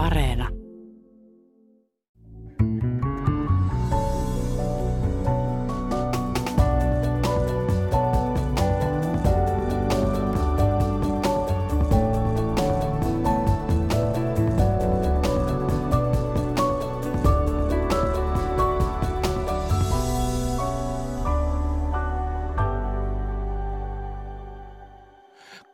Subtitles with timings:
[0.00, 0.48] Areena.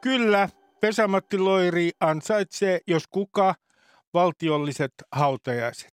[0.01, 0.49] Kyllä,
[0.83, 3.55] Vesamatti Loiri ansaitsee, jos kuka,
[4.17, 5.93] valtiolliset hautajaiset.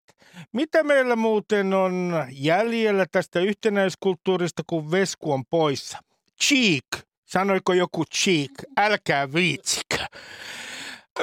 [0.52, 5.98] Mitä meillä muuten on jäljellä tästä yhtenäiskulttuurista, kun Vesku on poissa?
[6.44, 6.86] Cheek.
[7.26, 8.52] Sanoiko joku cheek?
[8.78, 9.98] Älkää viitsikö.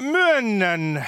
[0.00, 1.06] Myönnän,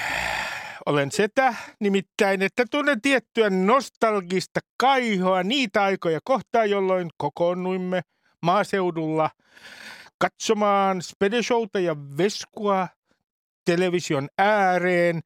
[0.85, 8.01] olen setä nimittäin, että tunnen tiettyä nostalgista kaihoa niitä aikoja kohtaa, jolloin kokoonnuimme
[8.41, 9.29] maaseudulla
[10.17, 12.87] katsomaan spedeshowta ja veskua
[13.65, 15.21] television ääreen.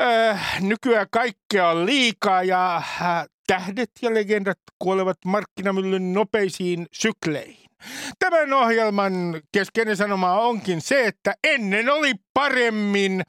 [0.00, 7.70] Äh, nykyään kaikkea on liikaa ja äh, tähdet ja legendat kuolevat markkinamyllyn nopeisiin sykleihin.
[8.18, 13.22] Tämän ohjelman keskeinen sanoma onkin se, että ennen oli paremmin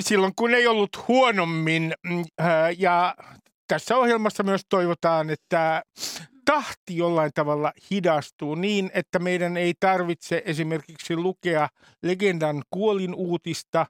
[0.00, 1.94] silloin, kun ei ollut huonommin.
[2.40, 3.14] Äh, ja
[3.68, 5.82] tässä ohjelmassa myös toivotaan, että
[6.44, 11.68] tahti jollain tavalla hidastuu niin, että meidän ei tarvitse esimerkiksi lukea
[12.02, 13.86] legendan kuolinuutista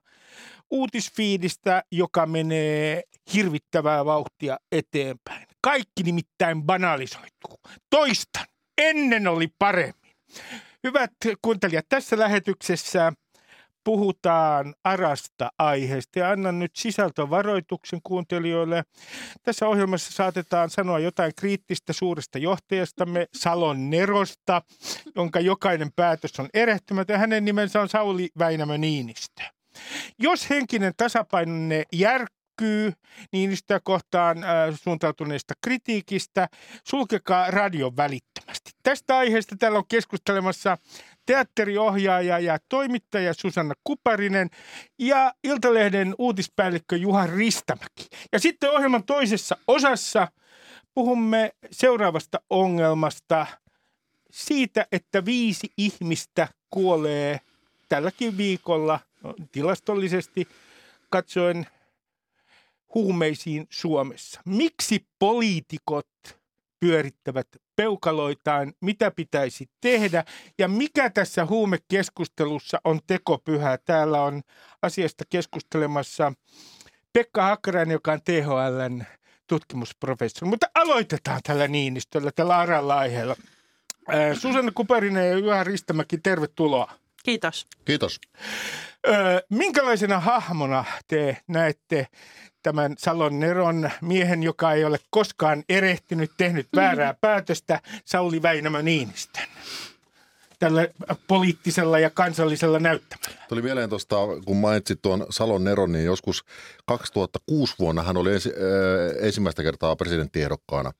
[0.71, 5.47] uutisfiidistä, joka menee hirvittävää vauhtia eteenpäin.
[5.61, 7.59] Kaikki nimittäin banalisoituu.
[7.89, 8.45] Toistan,
[8.77, 10.13] ennen oli paremmin.
[10.83, 13.13] Hyvät kuuntelijat, tässä lähetyksessä
[13.83, 18.83] puhutaan arasta aiheesta ja annan nyt sisältövaroituksen kuuntelijoille.
[19.43, 24.61] Tässä ohjelmassa saatetaan sanoa jotain kriittistä suuresta johtajastamme Salon Nerosta,
[25.15, 27.19] jonka jokainen päätös on erehtymätön.
[27.19, 29.43] Hänen nimensä on Sauli Väinämö Niinistö.
[30.19, 32.93] Jos henkinen tasapainonne järkkyy
[33.31, 34.49] Niinistöä kohtaan äh,
[34.83, 36.47] suuntautuneesta kritiikistä,
[36.87, 38.71] sulkekaa radio välittömästi.
[38.83, 40.77] Tästä aiheesta täällä on keskustelemassa
[41.25, 44.49] teatteriohjaaja ja toimittaja Susanna Kuparinen
[44.99, 48.07] ja Iltalehden uutispäällikkö Juha Ristamäki.
[48.31, 50.27] Ja sitten ohjelman toisessa osassa
[50.93, 53.47] puhumme seuraavasta ongelmasta
[54.31, 57.39] siitä, että viisi ihmistä kuolee
[57.89, 60.47] tälläkin viikolla no, tilastollisesti
[61.09, 61.67] katsoen
[62.93, 64.41] huumeisiin Suomessa.
[64.45, 66.07] Miksi poliitikot
[66.79, 70.23] pyörittävät peukaloitaan, mitä pitäisi tehdä
[70.57, 73.77] ja mikä tässä huumekeskustelussa on tekopyhä.
[73.77, 74.41] Täällä on
[74.81, 76.33] asiasta keskustelemassa
[77.13, 79.03] Pekka Hakkarainen, joka on THLn
[79.47, 80.49] tutkimusprofessori.
[80.49, 83.35] Mutta aloitetaan tällä Niinistöllä, tällä aralla aiheella.
[84.39, 86.93] Susanna Kuperinen ja Juha Ristämäki, tervetuloa.
[87.23, 87.67] Kiitos.
[87.85, 88.19] Kiitos.
[89.07, 92.07] Öö, minkälaisena hahmona te näette
[92.63, 99.47] tämän Salon Neron miehen, joka ei ole koskaan erehtynyt, tehnyt väärää päätöstä, Sauli Väinämö Niinistön?
[100.59, 100.87] tällä
[101.27, 103.45] poliittisella ja kansallisella näyttämällä.
[103.49, 104.15] Tuli mieleen tuosta,
[104.45, 106.43] kun mainitsit tuon Salon Neron, niin joskus
[106.85, 110.91] 2006 vuonna hän oli ensi, äh, ensimmäistä kertaa presidenttiehdokkaana.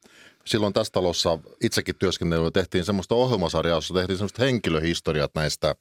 [0.46, 5.76] Silloin tässä talossa itsekin työskentelyä tehtiin semmoista ohjelmasarjaa, jossa tehtiin semmoista henkilöhistoriat näistä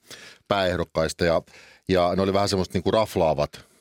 [0.48, 1.42] pääehdokkaista ja,
[1.88, 3.71] ja ne oli vähän semmoista niin kuin raflaavat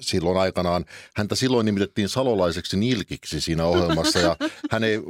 [0.00, 0.84] silloin aikanaan.
[1.16, 4.36] Häntä silloin nimitettiin salolaiseksi nilkiksi siinä ohjelmassa ja
[4.70, 5.02] hän ei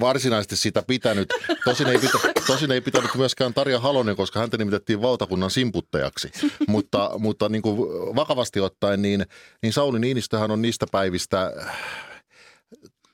[0.00, 1.28] varsinaisesti sitä pitänyt.
[1.64, 6.30] Tosin ei, pitä, tosin ei pitänyt myöskään Tarja Halonen, koska häntä nimitettiin valtakunnan simputtajaksi.
[6.68, 7.76] Mutta, mutta niin kuin
[8.16, 9.26] vakavasti ottaen, niin,
[9.62, 11.52] niin Sauli Niinistöhän on niistä päivistä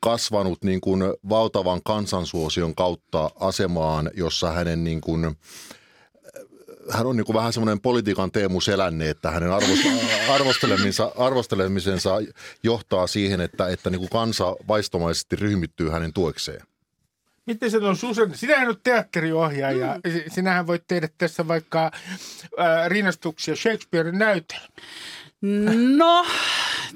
[0.01, 5.37] kasvanut niin kuin valtavan kansansuosion kautta asemaan, jossa hänen niin kuin,
[6.93, 9.51] hän on niin vähän semmoinen politiikan Teemu Selänne, että hänen
[10.29, 12.11] arvostelemisensa, arvostelemisensa
[12.63, 16.63] johtaa siihen, että, että niin kuin kansa vaistomaisesti ryhmittyy hänen tuekseen.
[17.47, 18.35] Miten se on Susan?
[18.35, 20.01] Sinähän on teatteriohjaaja.
[20.05, 20.33] Mm.
[20.35, 21.91] Sinähän voit tehdä tässä vaikka
[22.61, 24.69] äh, rinnastuksia Shakespearein näytelmään.
[25.99, 26.27] No,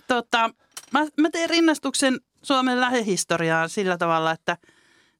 [0.08, 0.50] tota,
[0.92, 4.56] mä, mä teen rinnastuksen Suomen lähihistoriaan sillä tavalla, että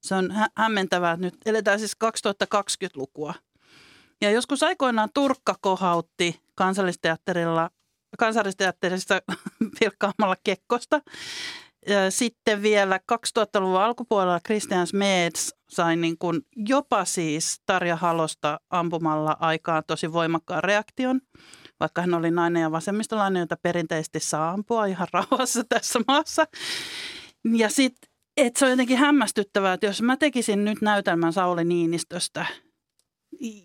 [0.00, 1.16] se on hä- hämmentävää.
[1.16, 3.34] Nyt eletään siis 2020-lukua.
[4.20, 7.70] Ja joskus aikoinaan Turkka kohautti kansallisteatterilla,
[8.18, 9.20] kansallisteatterissa
[9.80, 11.00] virkkaamalla Kekkosta.
[12.08, 19.82] Sitten vielä 2000-luvun alkupuolella Christian Smeds sai niin kuin jopa siis Tarja Halosta ampumalla aikaan
[19.86, 21.20] tosi voimakkaan reaktion,
[21.80, 26.46] vaikka hän oli nainen ja vasemmistolainen, jota perinteisesti saa ampua ihan rauhassa tässä maassa.
[27.56, 32.46] Ja sitten, että se on jotenkin hämmästyttävää, että jos mä tekisin nyt näytelmän Sauli Niinistöstä–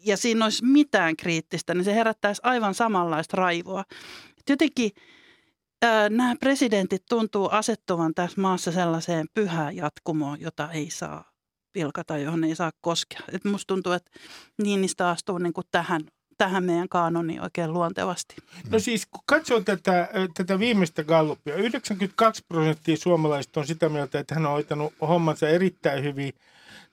[0.06, 3.84] ja siinä olisi mitään kriittistä, niin se herättäisi aivan samanlaista raivoa.
[4.50, 4.92] Jotenkin
[6.10, 11.32] nämä presidentit tuntuu asettuvan tässä maassa sellaiseen pyhään jatkumoon, jota ei saa
[11.74, 13.20] pilkata, johon ei saa koskea.
[13.32, 14.12] Et musta tuntuu, että
[14.64, 16.02] Niinistä astuu niin kuin tähän,
[16.38, 18.36] tähän meidän kaanoniin oikein luontevasti.
[18.70, 24.36] No siis kun katsoo tätä, tätä viimeistä gallupia, 92 prosenttia suomalaisista on sitä mieltä, että
[24.36, 26.34] hän on hoitanut hommansa erittäin hyvin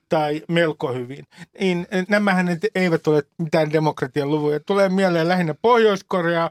[0.09, 1.25] tai melko hyvin.
[1.61, 4.61] Niin, nämähän eivät ole mitään demokratian luvuja.
[4.61, 6.51] Tulee mieleen lähinnä Pohjois-Korea,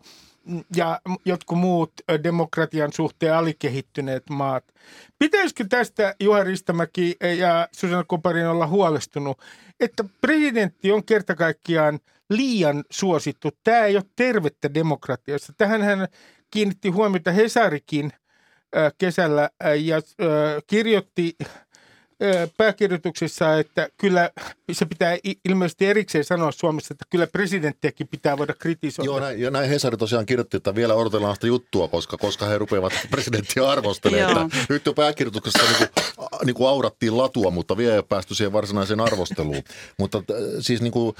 [0.75, 1.93] ja jotkut muut
[2.23, 4.63] demokratian suhteen alikehittyneet maat.
[5.19, 9.41] Pitäisikö tästä Juha Ristamäki ja Susanna Koparin olla huolestunut,
[9.79, 11.99] että presidentti on kerta kaikkiaan
[12.29, 13.49] liian suosittu.
[13.63, 15.53] Tämä ei ole tervettä demokratiassa.
[15.57, 16.07] Tähän hän
[16.51, 18.11] kiinnitti huomiota Hesarikin
[18.97, 19.49] kesällä
[19.79, 20.01] ja
[20.67, 21.35] kirjoitti
[22.57, 24.29] pääkirjoituksessa, että kyllä
[24.71, 25.17] se pitää
[25.49, 29.09] ilmeisesti erikseen sanoa Suomessa, että kyllä presidenttiäkin pitää voida kritisoida.
[29.09, 32.57] Joo, näin, ja näin Hesari tosiaan kirjoitti, että vielä odotellaan sitä juttua, koska, koska he
[32.57, 34.51] rupeavat presidenttiä arvostelemaan.
[34.69, 35.89] nyt jo pääkirjoituksessa niin kuin,
[36.45, 39.63] niin kuin aurattiin latua, mutta vielä ei ole päästy siihen varsinaiseen arvosteluun.
[39.97, 40.23] mutta
[40.59, 41.15] siis niin kuin,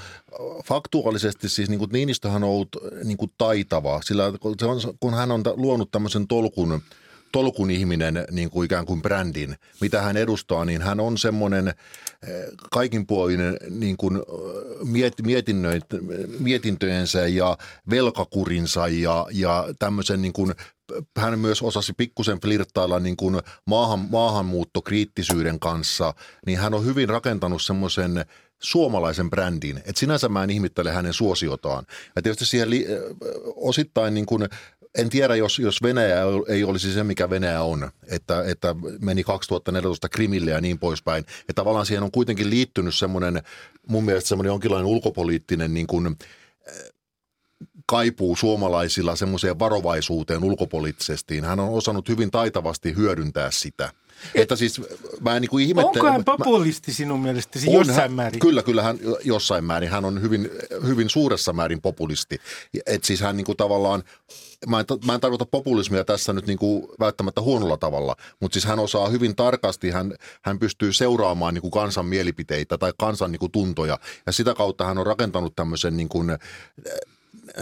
[0.64, 4.32] faktuaalisesti siis niin kuin Niinistöhän on ollut niin kuin taitava, sillä
[5.00, 6.80] kun hän on luonut tämmöisen tolkun–
[7.36, 11.74] tolkun ihminen niin kuin ikään kuin brändin, mitä hän edustaa, niin hän on semmoinen eh,
[12.72, 14.22] kaikinpuolinen niin kuin eh,
[16.38, 17.58] mietintöjensä ja
[17.90, 20.54] velkakurinsa ja, ja tämmöisen niin kuin
[21.16, 26.14] hän myös osasi pikkusen flirttailla niin kuin maahan, maahanmuuttokriittisyyden kanssa,
[26.46, 28.24] niin hän on hyvin rakentanut semmoisen
[28.62, 29.76] suomalaisen brändin.
[29.76, 31.86] että sinänsä mä en ihmittele hänen suosiotaan.
[32.16, 33.00] Ja tietysti siihen li, eh,
[33.56, 34.48] osittain niin kuin
[34.98, 40.08] en tiedä, jos, jos Venäjä ei olisi se, mikä Venäjä on, että, että meni 2014
[40.08, 41.24] Krimille ja niin poispäin.
[41.40, 43.42] Että tavallaan siihen on kuitenkin liittynyt semmoinen,
[43.88, 46.74] mun mielestä semmoinen jonkinlainen ulkopoliittinen niin kuin, eh,
[47.86, 51.40] kaipuu suomalaisilla semmoiseen varovaisuuteen ulkopoliittisesti.
[51.40, 53.92] Hän on osannut hyvin taitavasti hyödyntää sitä–
[54.34, 54.80] että siis
[55.20, 56.08] mä en niin kuin ihmettele.
[56.08, 58.40] Onko hän populisti sinun mielestäsi jossain hän, määrin?
[58.40, 59.90] Kyllä, kyllä hän jossain määrin.
[59.90, 60.50] Hän on hyvin,
[60.86, 62.40] hyvin suuressa määrin populisti.
[62.86, 64.02] Et siis hän niin kuin tavallaan,
[64.68, 68.64] mä en, mä en tarkoita populismia tässä nyt niin kuin välttämättä huonolla tavalla, mutta siis
[68.64, 73.40] hän osaa hyvin tarkasti, hän, hän pystyy seuraamaan niin kuin kansan mielipiteitä tai kansan niin
[73.40, 73.98] kuin tuntoja.
[74.26, 76.38] Ja sitä kautta hän on rakentanut tämmöisen niin kuin,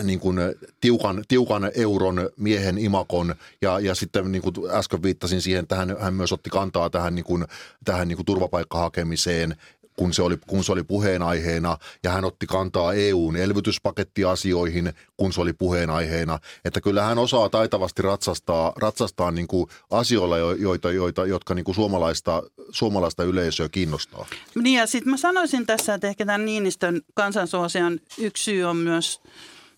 [0.03, 0.39] niin kuin
[0.81, 5.97] tiukan, tiukan euron miehen imakon ja, ja sitten niin kuin äsken viittasin siihen, että hän,
[6.01, 7.45] hän myös otti kantaa tähän, niin kuin,
[7.85, 9.57] tähän niin kuin turvapaikkahakemiseen
[9.97, 15.41] kun se, oli, kun se oli puheenaiheena ja hän otti kantaa EUn elvytyspakettiasioihin, kun se
[15.41, 16.39] oli puheenaiheena.
[16.65, 21.75] Että kyllä hän osaa taitavasti ratsastaa, ratsastaa niin kuin asioilla, joita, joita, jotka niin kuin
[21.75, 24.27] suomalaista, suomalaista yleisöä kiinnostaa.
[24.63, 29.21] Niin ja sitten mä sanoisin tässä, että ehkä tämän Niinistön kansansuosion yksi syy on myös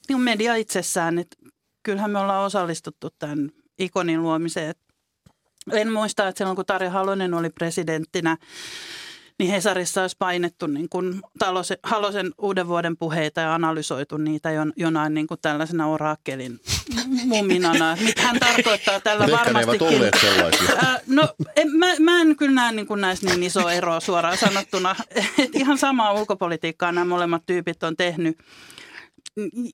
[0.09, 1.37] niin media itsessään, että
[1.83, 4.75] kyllähän me ollaan osallistuttu tämän ikonin luomiseen.
[5.73, 8.37] En muista, että silloin kun Tarja Halonen oli presidenttinä,
[9.39, 15.15] niin Hesarissa olisi painettu niin kuin Talosen, Halosen uuden vuoden puheita ja analysoitu niitä jonain
[15.15, 16.61] niin kuin tällaisena oraakkelin
[17.25, 17.97] muminana.
[18.01, 20.03] Mitä hän tarkoittaa tällä Ehkä varmastikin.
[20.85, 24.39] Äh, no en, mä, mä en kyllä näe niin kuin näissä niin iso eroa suoraan
[24.39, 24.97] sanottuna.
[25.39, 28.39] Et ihan samaa ulkopolitiikkaa nämä molemmat tyypit on tehnyt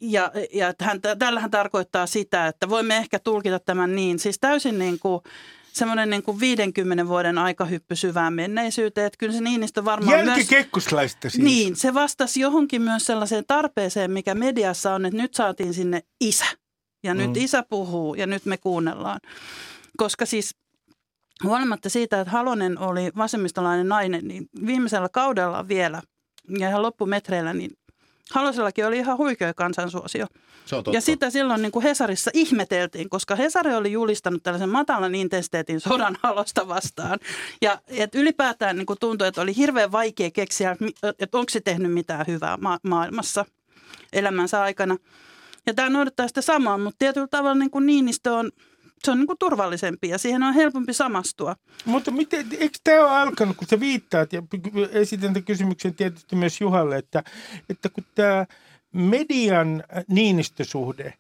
[0.01, 4.99] ja, ja hän, tällähän tarkoittaa sitä, että voimme ehkä tulkita tämän niin, siis täysin niin
[4.99, 5.23] kuin
[5.75, 9.07] semmoinen niin kuin 50 vuoden aikahyppy syvään menneisyyteen.
[9.07, 10.39] Että kyllä se Niinistö varmaan myös...
[11.31, 11.45] siis.
[11.45, 16.47] Niin, se vastasi johonkin myös sellaiseen tarpeeseen, mikä mediassa on, että nyt saatiin sinne isä.
[17.03, 17.37] Ja nyt mm.
[17.37, 19.21] isä puhuu ja nyt me kuunnellaan.
[19.97, 20.55] Koska siis
[21.45, 26.03] huolimatta siitä, että Halonen oli vasemmistolainen nainen, niin viimeisellä kaudella vielä
[26.59, 27.71] ja ihan loppumetreillä, niin
[28.31, 30.27] Halosellakin oli ihan huikea kansansuosio.
[30.65, 35.15] Se on Ja sitä silloin niin kuin Hesarissa ihmeteltiin, koska Hesari oli julistanut tällaisen matalan
[35.15, 37.19] intensiteetin sodan halosta vastaan.
[37.63, 40.77] Ja et ylipäätään niin kuin tuntui, että oli hirveän vaikea keksiä,
[41.19, 43.45] että onko se tehnyt mitään hyvää ma- maailmassa
[44.13, 44.97] elämänsä aikana.
[45.67, 48.51] Ja tämä noudattaa sitä samaa, mutta tietyllä tavalla niin kuin Niinistö on–
[49.05, 51.57] se on niin kuin turvallisempi ja siihen on helpompi samastua.
[51.85, 54.43] Mutta miten, eikö tämä ole alkanut, kun sä viittaat ja
[54.93, 57.23] esitän tämän kysymyksen tietysti myös Juhalle, että,
[57.71, 58.47] että kun tämä
[58.93, 61.15] median niinistösuhde,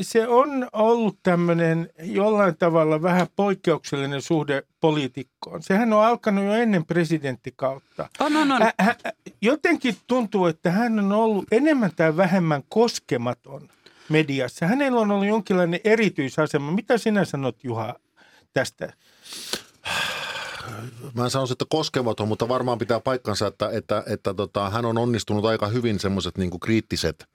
[0.00, 5.62] se on ollut tämmöinen jollain tavalla vähän poikkeuksellinen suhde poliitikkoon.
[5.62, 8.08] Sehän on alkanut jo ennen presidenttikautta.
[8.20, 8.60] On, on, on.
[9.42, 13.68] Jotenkin tuntuu, että hän on ollut enemmän tai vähemmän koskematon–
[14.08, 14.66] mediassa.
[14.66, 16.72] Hänellä on ollut jonkinlainen erityisasema.
[16.72, 17.94] Mitä sinä sanot, Juha,
[18.52, 18.92] tästä?
[21.14, 24.98] Mä en sanoisi, että koskematon, mutta varmaan pitää paikkansa, että, että, että tota, hän on
[24.98, 27.26] onnistunut aika hyvin semmoiset niin kriittiset,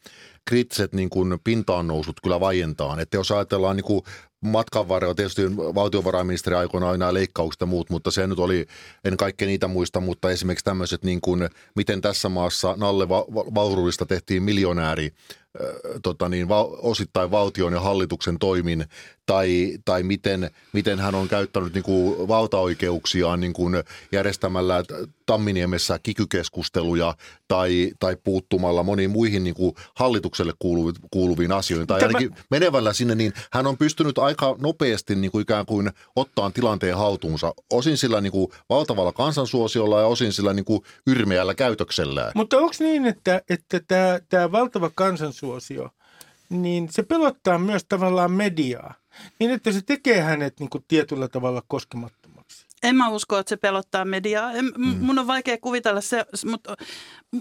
[0.48, 3.00] kriittiset niin kuin pintaan nousut kyllä vaientaan.
[3.00, 4.01] Että jos ajatellaan niin kuin
[4.42, 8.66] matkan varrella, tietysti valtiovarainministeri aikoinaan nämä leikkaukset ja muut, mutta se nyt oli,
[9.06, 13.10] en kaikkea niitä muista, mutta esimerkiksi tämmöiset niin kuin, miten tässä maassa Nalle
[13.56, 15.13] Vaururista tehtiin miljonääri
[16.04, 18.86] tota niin, va, osittain valtion ja hallituksen toimin,
[19.25, 23.75] tai, tai miten, miten hän on käyttänyt niin kuin valtaoikeuksiaan niin kuin
[24.12, 24.84] järjestämällä
[25.27, 27.15] Tamminiemessä kikykeskusteluja
[27.48, 31.88] tai, tai puuttumalla moniin muihin niin kuin hallitukselle kuuluviin, kuuluviin asioihin.
[31.88, 36.51] Tai ainakin menevällä sinne, niin hän on pystynyt aika nopeasti niin kuin ikään kuin ottaa
[36.51, 37.53] tilanteen haltuunsa.
[37.72, 42.31] Osin sillä niin kuin valtavalla kansansuosiolla ja osin sillä niin kuin yrmeällä käytöksellään.
[42.36, 45.89] Mutta onko niin, että, että tämä, tämä valtava kansansuosio,
[46.50, 48.93] niin se pelottaa myös tavallaan mediaa?
[49.39, 52.17] Niin, että se tekee hänet niin kuin tietyllä tavalla koskemattomaksi.
[52.84, 54.51] En mä usko, että se pelottaa mediaa.
[54.51, 54.96] En, mm.
[55.00, 56.75] Mun on vaikea kuvitella se, mutta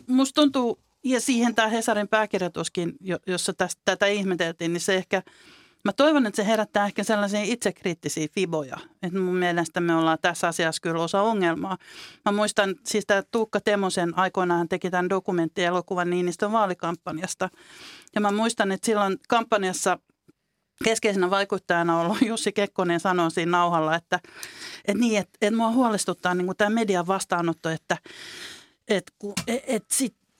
[0.09, 2.93] musta tuntuu, ja siihen tämä Hesarin pääkirjoituskin,
[3.27, 5.23] jossa tästä, tätä ihmeteltiin, niin se ehkä,
[5.85, 8.77] mä toivon, että se herättää ehkä sellaisia itsekriittisiä fiboja.
[9.03, 11.79] Että mun mielestä me ollaan tässä asiassa kyllä osa ongelmaa.
[12.25, 17.49] Mä muistan, siis tämä Tuukka Temosen aikoinaan teki tämän dokumenttielokuvan Niinistön vaalikampanjasta.
[18.15, 19.99] Ja mä muistan, että silloin kampanjassa–
[20.85, 24.21] keskeisenä vaikuttajana ollut Jussi Kekkonen sanoi siinä nauhalla, että,
[24.85, 27.97] että, niin, että, että mua huolestuttaa niin kuin tämä median vastaanotto, että,
[28.89, 29.13] että,
[29.47, 29.95] että, että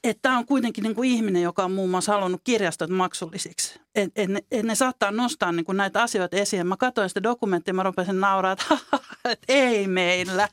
[0.05, 3.81] että tämä on kuitenkin niin kuin ihminen, joka on muun muassa halunnut kirjastot maksullisiksi.
[3.97, 6.67] Että et, et ne saattaa nostaa niin kuin näitä asioita esiin.
[6.67, 8.79] Mä katsoin sitä dokumenttia, mä rupesin nauraa, että,
[9.33, 10.49] et ei meillä.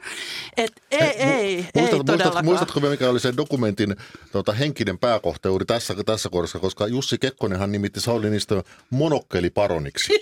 [0.57, 3.95] Että ei, ei, muistatko, ei muistatko, muistatko mikä oli se dokumentin
[4.31, 10.13] tota, henkinen pääkohta juuri tässä, tässä kohdassa, koska Jussi Kekkonenhan nimitti Sauli niistä monokkeliparoniksi.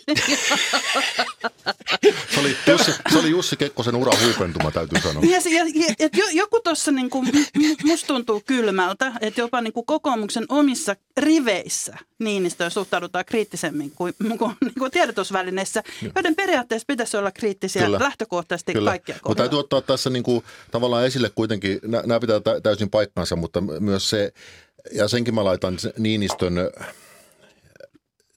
[2.33, 5.23] se, oli Jussi, se oli Jussi Kekkosen ura huipentuma, täytyy sanoa.
[5.23, 7.09] Ja, ja, ja, et joku tuossa, niin
[7.83, 12.71] musta tuntuu kylmältä, että jopa niin kuin kokoomuksen omissa riveissä Niinistöön
[13.11, 15.83] suhtaudutaan kriittisemmin kuin, kuin, niin kuin tiedotusvälineissä,
[16.15, 17.99] joiden periaatteessa pitäisi olla kriittisiä Kyllä.
[17.99, 18.89] lähtökohtaisesti Kyllä.
[18.89, 19.29] kaikkia kohdalla.
[19.29, 24.09] Mutta täytyy ottaa tässä niin kuin, tavallaan esille kuitenkin, nämä pitää täysin paikkansa, mutta myös
[24.09, 24.33] se,
[24.91, 26.53] ja senkin mä laitan Niinistön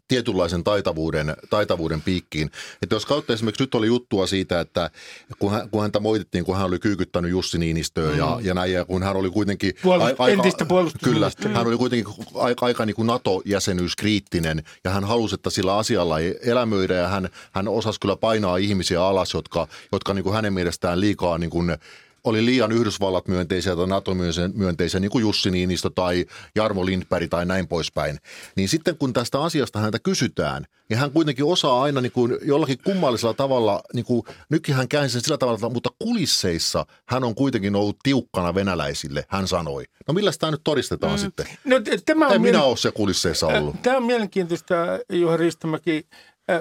[0.08, 2.50] tietynlaisen taitavuuden, taitavuuden piikkiin.
[2.82, 4.90] Että jos kautta esimerkiksi nyt oli juttua siitä, että
[5.38, 8.18] kun, hän, kun häntä moitettiin, kun hän oli kyykyttänyt Jussi Niinistöä mm.
[8.18, 9.72] ja, ja näin, ja kun hän oli kuitenkin...
[9.82, 10.66] Puolust, aika, entistä
[11.04, 16.18] Kyllä, hän oli kuitenkin aika, aika niin kuin NATO-jäsenyyskriittinen ja hän halusi, että sillä asialla
[16.18, 20.52] ei elämöidä ja hän, hän osasi kyllä painaa ihmisiä alas, jotka, jotka niin kuin hänen
[20.52, 21.76] mielestään liikaa niin kuin
[22.24, 24.14] oli liian Yhdysvallat myönteisiä tai NATO
[24.54, 28.18] myönteisiä, niin kuin Jussi Niinistö tai Jarmo Lindberg tai näin poispäin.
[28.56, 32.78] Niin sitten kun tästä asiasta häntä kysytään, niin hän kuitenkin osaa aina niin kuin jollakin
[32.84, 37.76] kummallisella tavalla, niin kuin, nytkin hän käänsi sen sillä tavalla, mutta kulisseissa hän on kuitenkin
[37.76, 39.84] ollut tiukkana venäläisille, hän sanoi.
[40.08, 41.18] No millä tämä nyt todistetaan mm.
[41.18, 41.46] sitten?
[41.64, 43.82] No, tämä on en minä ole se kulisseissa ollut.
[43.82, 44.74] Tämä on mielenkiintoista,
[45.12, 46.06] Juha Ristomäki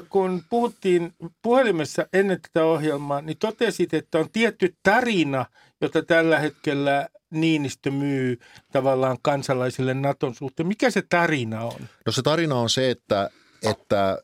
[0.10, 5.46] kun puhuttiin puhelimessa ennen tätä ohjelmaa, niin totesit, että on tietty tarina,
[5.82, 8.40] jota tällä hetkellä Niinistö myy
[8.72, 10.68] tavallaan kansalaisille Naton suhteen.
[10.68, 11.88] Mikä se tarina on?
[12.06, 13.30] No se tarina on se, että,
[13.72, 14.18] että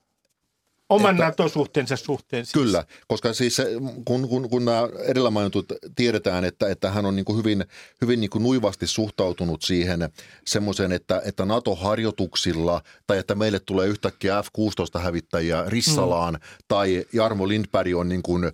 [0.90, 2.54] Oman että, NATO-suhteensa suhteen siis.
[2.54, 3.62] Kyllä, koska siis
[4.06, 5.66] kun, kun, kun nämä edellä mainitut
[5.96, 7.66] tiedetään, että, että hän on niin kuin hyvin,
[8.02, 10.10] hyvin niin kuin nuivasti suhtautunut siihen
[10.46, 16.40] semmoiseen, että, että NATO-harjoituksilla tai että meille tulee yhtäkkiä F-16-hävittäjiä Rissalaan mm.
[16.68, 18.52] tai Jarmo Lindberg on niin kuin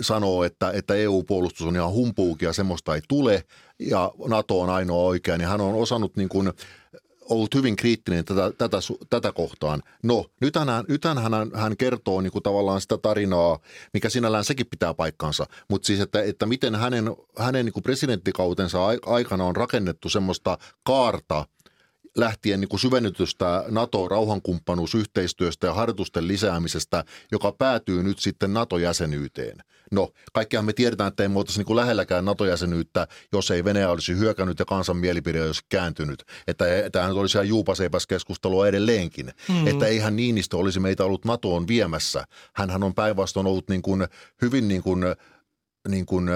[0.00, 3.44] sanoo, että, että EU-puolustus on ihan humpuukia, semmoista ei tule
[3.78, 6.52] ja NATO on ainoa oikea, niin hän on osannut niin kuin
[7.30, 8.76] ollut hyvin kriittinen tätä, tätä,
[9.10, 9.82] tätä kohtaan.
[10.02, 10.68] No, nyt hän,
[11.18, 13.58] hän, hän kertoo niin kuin tavallaan sitä tarinaa,
[13.92, 17.04] mikä sinällään sekin pitää paikkansa, mutta siis, että, että miten hänen,
[17.38, 21.46] hänen niin kuin presidenttikautensa aikana on rakennettu semmoista kaarta,
[22.16, 29.58] lähtien niin kuin syvennetystä NATO-rauhankumppanuusyhteistyöstä ja harjoitusten lisäämisestä, joka päätyy nyt sitten NATO-jäsenyyteen.
[29.90, 34.18] No, kaikkihan me tiedetään, että ei me oltaisi niin lähelläkään NATO-jäsenyyttä, jos ei Venäjä olisi
[34.18, 36.24] hyökännyt ja kansan mielipide olisi kääntynyt.
[36.46, 39.30] Että tämä nyt olisi ihan juupaseipäs keskustelua edelleenkin.
[39.48, 39.66] Mm.
[39.66, 42.24] Että eihän Niinistö olisi meitä ollut NATOon viemässä.
[42.54, 44.06] Hänhän on päinvastoin ollut niin kuin,
[44.42, 45.04] hyvin niin kuin,
[45.88, 46.28] niin kuin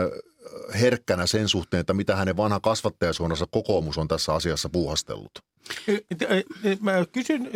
[0.81, 5.31] herkkänä sen suhteen, että mitä hänen vanha kasvattajasuunnassa kokoomus on tässä asiassa puuhastellut.
[6.81, 7.51] Mä kysyn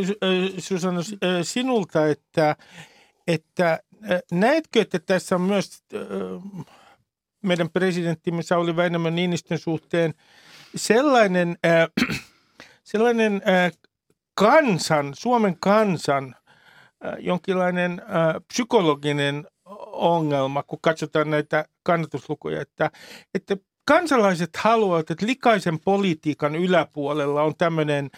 [0.59, 1.01] Susanna
[1.43, 2.57] sinulta, että,
[3.27, 3.81] että
[4.33, 5.83] näetkö, että tässä on myös
[7.43, 10.15] meidän presidenttimme Sauli Väinämö Niinistön suhteen
[10.77, 11.57] sellainen,
[12.85, 13.43] sellainen
[14.35, 16.35] kansan, Suomen kansan
[17.19, 18.03] jonkinlainen
[18.49, 19.47] psykologinen
[19.93, 22.91] ongelma, kun katsotaan näitä kannatuslukuja, että,
[23.35, 28.11] että kansalaiset haluavat, että likaisen politiikan yläpuolella on tämmöinen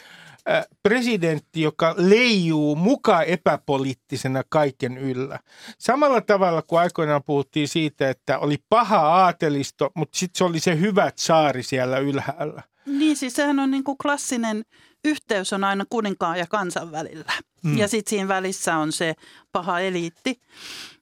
[0.50, 5.38] äh, presidentti, joka leijuu muka epäpoliittisena kaiken yllä.
[5.78, 10.80] Samalla tavalla kuin aikoinaan puhuttiin siitä, että oli paha aatelisto, mutta sitten se oli se
[10.80, 12.62] hyvä saari siellä ylhäällä.
[12.87, 14.64] Niin, siis sehän on niin kuin klassinen
[15.04, 17.33] yhteys on aina kuninkaan ja kansan välillä.
[17.62, 17.78] Mm.
[17.78, 19.14] Ja sitten siinä välissä on se
[19.52, 20.40] paha eliitti.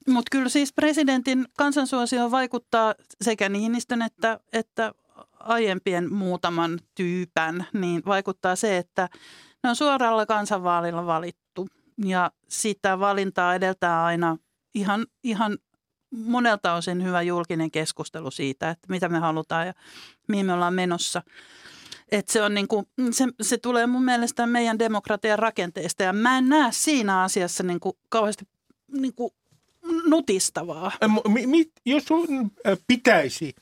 [0.09, 4.93] Mutta kyllä siis presidentin kansansuosio vaikuttaa sekä Niinistön että, että
[5.41, 9.09] aiempien muutaman tyypän, niin vaikuttaa se, että
[9.63, 11.69] ne on suoralla kansanvaalilla valittu.
[12.05, 14.37] Ja sitä valintaa edeltää aina
[14.75, 15.59] ihan, ihan
[16.11, 19.75] monelta osin hyvä julkinen keskustelu siitä, että mitä me halutaan ja
[20.29, 21.23] mihin me ollaan menossa.
[22.13, 26.49] Et se, on niinku, se, se tulee mun mielestä meidän demokratian rakenteesta ja mä en
[26.49, 28.49] näe siinä asiassa niinku kauheasti
[28.89, 29.35] niinku
[30.05, 30.93] nutistavaa.
[31.29, 32.51] Mi, mi, jos sun
[32.87, 33.55] pitäisi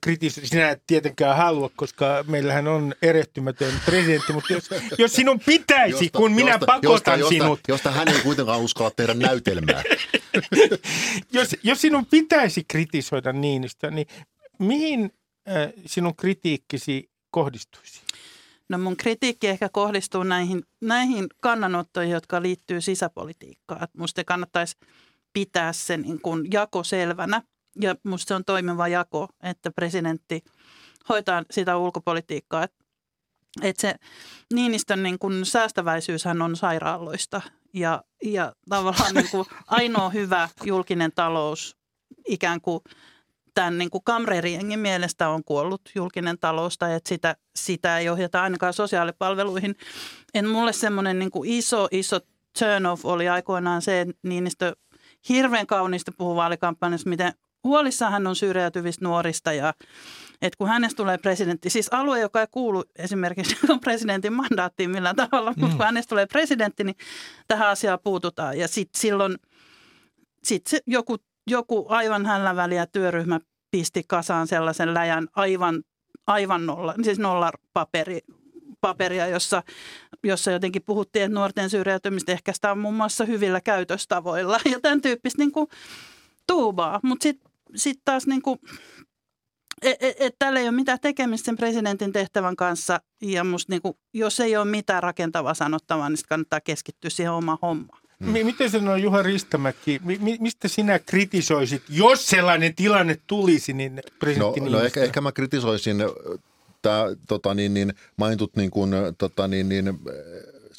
[0.00, 6.04] kritisoida, sinä et tietenkään halua, koska meillähän on erehtymätön presidentti, mutta jos, jos sinun pitäisi,
[6.04, 7.48] josta, kun minä josta, pakotan josta, sinut.
[7.48, 9.82] Josta, josta hän ei kuitenkaan uskalla tehdä näytelmää.
[11.32, 14.06] jos, jos sinun pitäisi kritisoida Niinistä, niin
[14.58, 15.12] mihin
[15.48, 18.00] äh, sinun kritiikkisi kohdistuisi?
[18.68, 23.88] No mun kritiikki ehkä kohdistuu näihin, näihin kannanottoihin, jotka liittyy sisäpolitiikkaan.
[23.98, 24.76] Musta kannattaisi
[25.32, 27.42] pitää se niin kuin jako selvänä
[27.80, 30.44] ja musta se on toimiva jako, että presidentti
[31.08, 32.62] hoitaa sitä ulkopolitiikkaa.
[32.62, 32.76] Että
[33.62, 33.94] et se
[34.54, 37.42] Niinistön niin kuin säästäväisyyshän on sairaaloista
[37.74, 41.76] ja, ja tavallaan niin kuin ainoa hyvä julkinen talous
[42.28, 42.80] ikään kuin
[43.54, 48.42] tämän niin kuin kamreeriengin mielestä on kuollut julkinen talous tai että sitä, sitä ei ohjata
[48.42, 49.76] ainakaan sosiaalipalveluihin.
[50.34, 52.20] En mulle semmoinen niin kuin iso, iso
[52.58, 54.76] turn off oli aikoinaan se, että Niinistö
[55.28, 57.32] hirveän kauniista puhuu vaalikampanjassa, miten
[57.64, 59.74] huolissaan hän on syrjäytyvistä nuorista ja
[60.42, 65.52] että kun hänestä tulee presidentti, siis alue, joka ei kuulu esimerkiksi presidentin mandaattiin millään tavalla,
[65.52, 65.60] mm.
[65.60, 66.96] mutta kun hänestä tulee presidentti, niin
[67.48, 68.58] tähän asiaan puututaan.
[68.58, 69.36] Ja sitten silloin
[70.44, 75.82] sit se joku, joku aivan hällä väliä työryhmä pisti kasaan sellaisen läjän aivan,
[76.26, 78.20] aivan nolla, siis nolla paperi,
[78.80, 79.62] paperia, jossa,
[80.24, 85.52] jossa jotenkin puhuttiin, että nuorten syrjäytymistä ehkäistään muun muassa hyvillä käytöstavoilla ja tämän tyyppistä niin
[85.52, 85.66] kuin
[86.46, 87.00] tuubaa.
[87.02, 88.58] Mutta sitten sit taas niin kuin,
[89.82, 93.82] et, et, et tällä ei ole mitään tekemistä sen presidentin tehtävän kanssa ja musta niin
[93.82, 98.02] kuin, jos ei ole mitään rakentavaa sanottavaa, niin kannattaa keskittyä siihen omaan hommaan.
[98.18, 98.32] Mm.
[98.32, 100.00] Miten sanoo Juha Ristamäki,
[100.40, 105.96] mistä sinä kritisoisit, jos sellainen tilanne tulisi, niin presidentti No, no ehkä, ehkä mä kritisoisin
[106.82, 109.98] tämä tota, niin, niin, mainitut niin kuin, tota, niin, niin,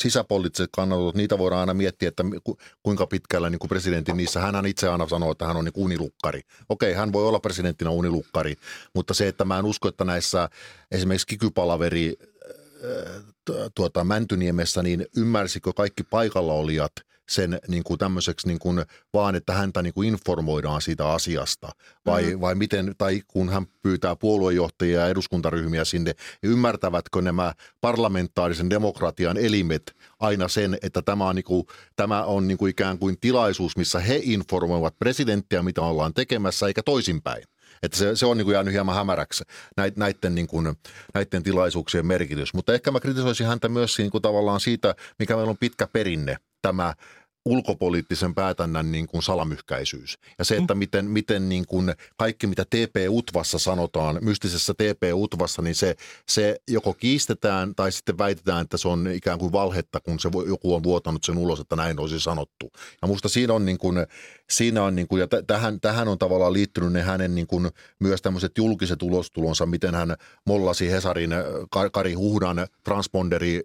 [0.02, 2.24] sisäpoliittiset kannanotot, niitä voidaan aina miettiä, että
[2.84, 6.42] kuinka pitkällä niin kuin presidentti niissä, hän itse aina sanoo, että hän on niin unilukkari.
[6.70, 8.56] Okei, hän voi olla presidenttinä unilukkari,
[8.96, 10.50] mutta se, että mä en usko, että näissä
[10.92, 12.14] esimerkiksi kikypalaveri
[13.76, 16.92] tuota, Mäntyniemessä, niin ymmärsikö kaikki paikalla olijat–
[17.30, 21.70] sen niin kuin tämmöiseksi niin kuin, vaan, että häntä niin kuin informoidaan siitä asiasta?
[22.06, 22.42] Vai, mm-hmm.
[22.42, 29.38] vai miten, tai kun hän pyytää puoluejohtajia ja eduskuntaryhmiä sinne, niin ymmärtävätkö nämä parlamentaarisen demokratian
[29.38, 31.64] elimet aina sen, että tämä on, niin kuin,
[31.96, 36.84] tämä on niin kuin ikään kuin tilaisuus, missä he informoivat presidenttiä, mitä ollaan tekemässä, eikä
[36.84, 37.44] toisinpäin.
[37.84, 39.44] Että se, se on niin kuin jäänyt hieman hämäräksi
[39.96, 40.76] näiden, niin kuin,
[41.14, 42.54] näiden tilaisuuksien merkitys.
[42.54, 46.38] Mutta ehkä mä kritisoisin häntä myös niin kuin tavallaan siitä, mikä meillä on pitkä perinne,
[46.62, 46.94] tämä
[47.46, 50.18] ulkopoliittisen päätännän niin kuin salamyhkäisyys.
[50.40, 55.96] Ja se, että miten, miten niin kuin kaikki, mitä TP-UTVassa sanotaan, mystisessä TP-UTVassa, niin se,
[56.30, 60.76] se joko kiistetään tai sitten väitetään, että se on ikään kuin valhetta, kun se joku
[60.76, 62.72] on vuotanut sen ulos, että näin olisi sanottu.
[63.02, 63.98] Ja musta siinä on, niin kuin,
[64.50, 68.22] siinä on niin kuin, ja tähän, tähän on tavallaan liittynyt ne hänen niin kuin, myös
[68.22, 71.32] tämmöiset julkiset ulostulonsa, miten hän mollasi Hesarin
[71.92, 73.62] Kari Huhdan transponderi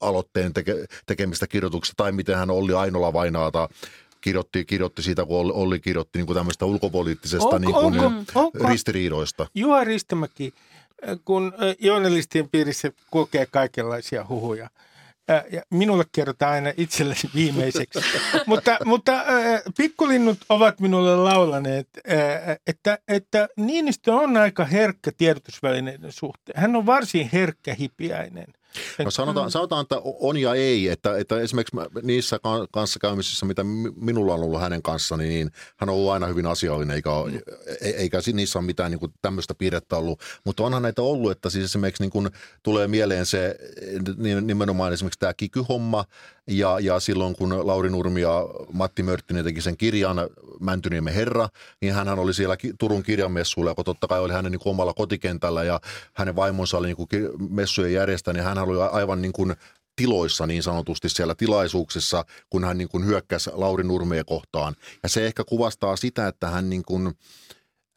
[0.00, 3.68] aloitteen teke, tekemistä kirjoituksesta tai miten hän Olli Ainola Vainaata
[4.20, 8.68] kirjoitti, kirjoitti siitä, kun Olli kirjoitti niin kuin tämmöistä ulkopoliittisesta onko, niin kuin onko, onko,
[8.68, 9.46] ristiriidoista.
[9.54, 10.54] Juha Ristimäki,
[11.24, 14.70] kun journalistien piirissä kokee kaikenlaisia huhuja,
[15.50, 18.00] ja minulle kerrotaan aina itselleni viimeiseksi.
[18.46, 26.12] mutta mutta äh, pikkulinnut ovat minulle laulaneet, äh, että, että Niinistö on aika herkkä tiedotusvälineiden
[26.12, 26.60] suhteen.
[26.60, 28.46] Hän on varsin herkkä hipiäinen.
[29.04, 29.50] No sanotaan, mm.
[29.50, 32.40] sanotaan, että on ja ei, että, että esimerkiksi niissä
[32.72, 33.64] kanssakäymisissä, mitä
[33.96, 37.36] minulla on ollut hänen kanssani, niin hän on ollut aina hyvin asiallinen, eikä, mm.
[37.80, 40.20] E-, eikä niissä ole mitään niin kuin tämmöistä piirrettä ollut.
[40.44, 42.30] Mutta onhan näitä ollut, että siis esimerkiksi niin kuin
[42.62, 43.56] tulee mieleen se
[44.40, 46.04] nimenomaan esimerkiksi tämä kikyhomma
[46.50, 50.16] Ja, ja silloin kun Lauri Nurmi ja Matti Mörttinen teki sen kirjan
[50.60, 51.48] Mäntyniemen herra,
[51.80, 55.80] niin hän oli siellä Turun kirjanmessuilla, joka totta kai oli hänen niin omalla kotikentällä ja
[56.14, 57.08] hänen vaimonsa oli niin kuin
[57.50, 59.54] messujen järjestäjä, niin hän oli aivan niin kuin
[59.96, 64.76] tiloissa niin sanotusti siellä tilaisuuksissa, kun hän niin kuin hyökkäsi Lauri Nurmeen kohtaan.
[65.02, 67.14] Ja se ehkä kuvastaa sitä, että hän niin kuin,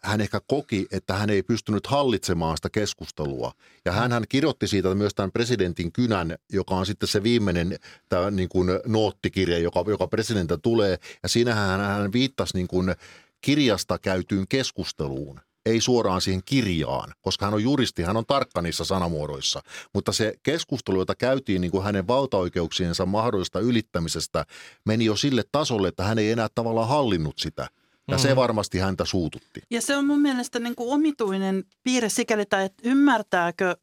[0.03, 3.51] hän ehkä koki, että hän ei pystynyt hallitsemaan sitä keskustelua.
[3.85, 8.31] Ja hän, hän kirjoitti siitä myös tämän presidentin kynän, joka on sitten se viimeinen tämä
[8.31, 10.97] niin kuin noottikirja, joka, joka presidentiltä tulee.
[11.23, 12.95] Ja siinähän hän, hän viittasi niin kuin
[13.41, 18.85] kirjasta käytyyn keskusteluun ei suoraan siihen kirjaan, koska hän on juristi, hän on tarkka niissä
[18.85, 19.61] sanamuodoissa.
[19.93, 24.45] Mutta se keskustelu, jota käytiin niin kuin hänen valtaoikeuksiensa mahdollista ylittämisestä,
[24.85, 27.67] meni jo sille tasolle, että hän ei enää tavallaan hallinnut sitä.
[28.07, 28.35] Ja se mm-hmm.
[28.35, 29.61] varmasti häntä suututti.
[29.71, 33.75] Ja se on mun mielestä niin kuin omituinen piirre sikäli, että ymmärtääkö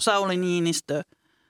[0.00, 1.02] Sauli Niinistö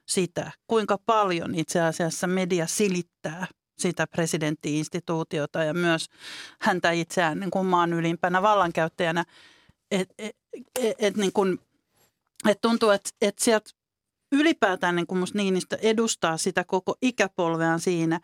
[0.06, 3.46] sitä, kuinka paljon itse asiassa media silittää
[3.78, 6.06] sitä presidenttiinstituutiota ja myös
[6.60, 9.24] häntä itseään niin kuin maan ylimpänä vallankäyttäjänä.
[9.90, 10.36] Et, et,
[10.80, 11.58] et, et niin kuin,
[12.48, 13.70] et tuntuu, että et sieltä
[14.32, 18.20] ylipäätään niin kuin musta Niinistö edustaa sitä koko ikäpolveaan siinä,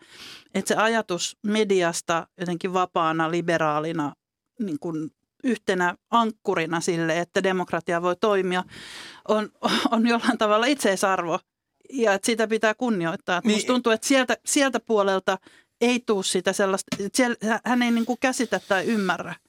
[0.53, 4.13] että se ajatus mediasta jotenkin vapaana, liberaalina,
[4.59, 5.11] niin kuin
[5.43, 8.63] yhtenä ankkurina sille, että demokratia voi toimia,
[9.27, 9.49] on,
[9.91, 11.39] on jollain tavalla itseisarvo
[11.93, 13.41] ja että sitä pitää kunnioittaa.
[13.43, 13.55] Niin.
[13.55, 15.37] Musta tuntuu, että sieltä, sieltä puolelta
[15.81, 19.35] ei tule sitä sellaista, että siellä, hän ei niin kuin käsitä tai ymmärrä–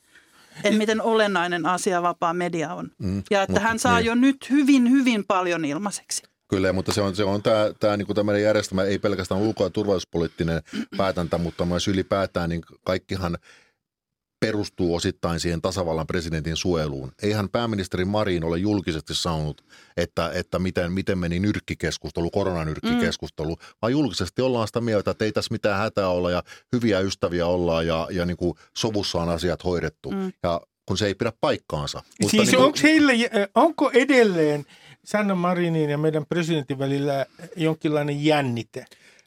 [0.64, 2.90] että miten olennainen asia vapaa media on.
[2.98, 4.06] Mm, ja että mutta, hän saa niin.
[4.06, 6.22] jo nyt hyvin, hyvin paljon ilmaiseksi.
[6.52, 9.70] Kyllä, mutta se on, se on tämä, tämä, niin tämä järjestelmä, ei pelkästään ulko- ja
[9.70, 10.62] turvallisuuspoliittinen
[10.96, 13.38] päätäntä, mutta myös ylipäätään, niin kaikkihan
[14.40, 17.12] perustuu osittain siihen tasavallan presidentin suojeluun.
[17.22, 19.64] Eihän pääministeri Marin ole julkisesti sanonut,
[19.96, 23.62] että, että miten, miten meni nyrkkikeskustelu, koronanyrkkikeskustelu, mm.
[23.82, 27.86] vaan julkisesti ollaan sitä mieltä, että ei tässä mitään hätää olla ja hyviä ystäviä ollaan
[27.86, 30.10] ja, ja niin kuin sovussa on asiat hoidettu.
[30.10, 30.32] Mm.
[30.42, 32.02] Ja kun se ei pidä paikkaansa.
[32.20, 32.66] Mutta siis niin kuin...
[32.66, 33.12] onko, heille,
[33.54, 34.66] onko edelleen
[35.04, 38.84] Sanna Marinin ja meidän presidentin välillä jonkinlainen jännite?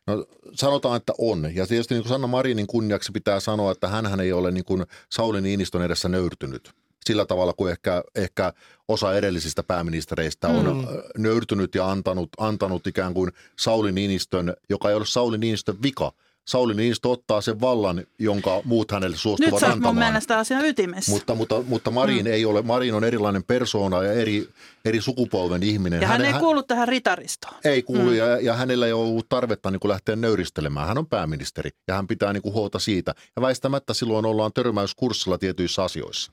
[0.07, 1.55] No sanotaan, että on.
[1.55, 4.85] Ja tietysti niin kuin Sanna Marinin kunniaksi pitää sanoa, että hän ei ole niin kuin
[5.11, 6.71] Sauli Niinistön edessä nöyrtynyt
[7.05, 8.53] sillä tavalla kuin ehkä, ehkä
[8.87, 10.87] osa edellisistä pääministereistä on mm.
[11.17, 16.11] nöyrtynyt ja antanut, antanut ikään kuin Sauli Niinistön, joka ei ole Sauli Niinistön vika–
[16.45, 19.79] Sauli Niinistö ottaa sen vallan, jonka muut hänelle suostuvat Nyt antamaan.
[19.79, 21.11] Nyt mun mielestä asian ytimessä.
[21.11, 22.31] Mutta, mutta, mutta Marin mm.
[22.31, 24.49] ei ole, Marin on erilainen persoona ja eri,
[24.85, 26.01] eri sukupolven ihminen.
[26.01, 27.55] Ja hän, hän ei kuulu tähän ritaristoon.
[27.63, 28.15] Ei kuulu mm.
[28.15, 30.87] ja, ja hänellä ei ole ollut tarvetta niin kuin lähteä nöyristelemään.
[30.87, 33.15] Hän on pääministeri ja hän pitää niin kuin huolta siitä.
[33.35, 36.31] Ja väistämättä silloin ollaan törmäyskurssilla tietyissä asioissa.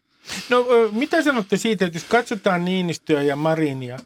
[0.49, 3.99] No mitä sanotte siitä, että jos katsotaan Niinistöä ja Marinia,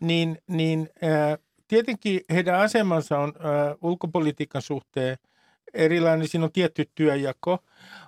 [0.00, 5.16] niin, niin äh, tietenkin heidän asemansa on äh, ulkopolitiikan suhteen–
[5.74, 7.58] erilainen, siinä on tietty työjako,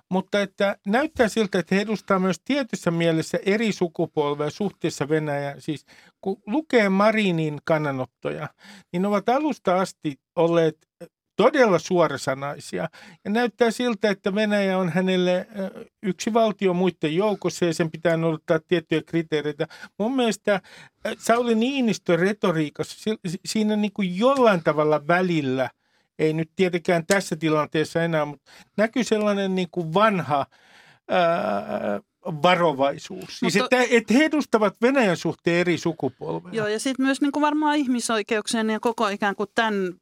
[0.09, 5.61] mutta että näyttää siltä, että he edustaa myös tietyssä mielessä eri sukupolvea suhteessa Venäjään.
[5.61, 5.85] Siis
[6.21, 8.49] kun lukee Marinin kannanottoja,
[8.91, 10.77] niin ne ovat alusta asti olleet
[11.35, 12.89] todella suorasanaisia.
[13.25, 15.47] Ja näyttää siltä, että Venäjä on hänelle
[16.03, 19.67] yksi valtio muiden joukossa ja sen pitää noudattaa tiettyjä kriteereitä.
[19.99, 20.61] Mun mielestä
[21.17, 25.69] Sauli Niinistön retoriikassa siinä niin kuin jollain tavalla välillä–
[26.19, 30.45] ei nyt tietenkään tässä tilanteessa enää, mutta näkyy sellainen niin kuin vanha
[31.09, 33.39] ää, varovaisuus.
[33.39, 36.53] Siis että, että he edustavat Venäjän suhteen eri sukupolvea.
[36.53, 39.93] Joo, ja sitten myös niin kuin varmaan ihmisoikeuksien ja koko ikään kuin tämän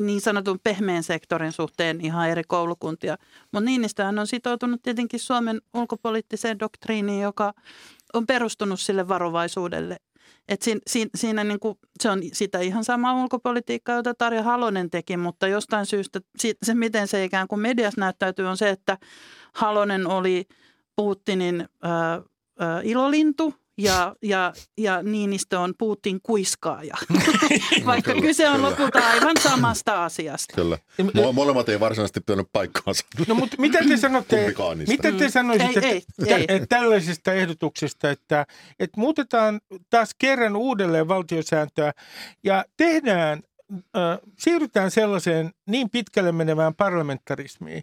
[0.00, 3.16] niin sanotun pehmeän sektorin suhteen ihan eri koulukuntia.
[3.52, 7.52] Mutta Niinistöhän on sitoutunut tietenkin Suomen ulkopoliittiseen doktriiniin, joka
[8.14, 9.96] on perustunut sille varovaisuudelle
[10.48, 14.90] et siinä, siinä, siinä niin kuin, se on sitä ihan samaa ulkopolitiikkaa, jota Tarja Halonen
[14.90, 16.20] teki, mutta jostain syystä
[16.62, 18.98] se, miten se ikään kuin mediassa näyttäytyy, on se, että
[19.54, 20.46] Halonen oli
[20.96, 22.22] Putinin ää,
[22.58, 26.94] ää, ilolintu ja, ja, ja Niinistö on Putin kuiskaaja,
[27.86, 28.70] vaikka kyllä, kyse on kyllä.
[28.70, 30.54] lopulta aivan samasta asiasta.
[30.54, 30.78] Kyllä.
[31.02, 33.04] Mo- molemmat ei varsinaisesti pitänyt paikkaansa.
[33.28, 34.54] No mutta mitä te sanotte,
[34.88, 36.66] mitä te sanoisitte ei, ei, ei.
[36.68, 38.46] tällaisesta ehdotuksesta, että,
[38.78, 39.60] että muutetaan
[39.90, 41.92] taas kerran uudelleen valtiosääntöä
[42.44, 47.82] ja tehdään, äh, siirrytään sellaiseen niin pitkälle menevään parlamentarismiin,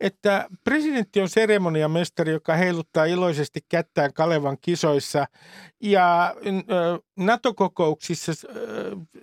[0.00, 5.26] että presidentti on seremoniamestari, joka heiluttaa iloisesti kättään Kalevan kisoissa
[5.80, 6.34] ja
[7.16, 8.32] NATO-kokouksissa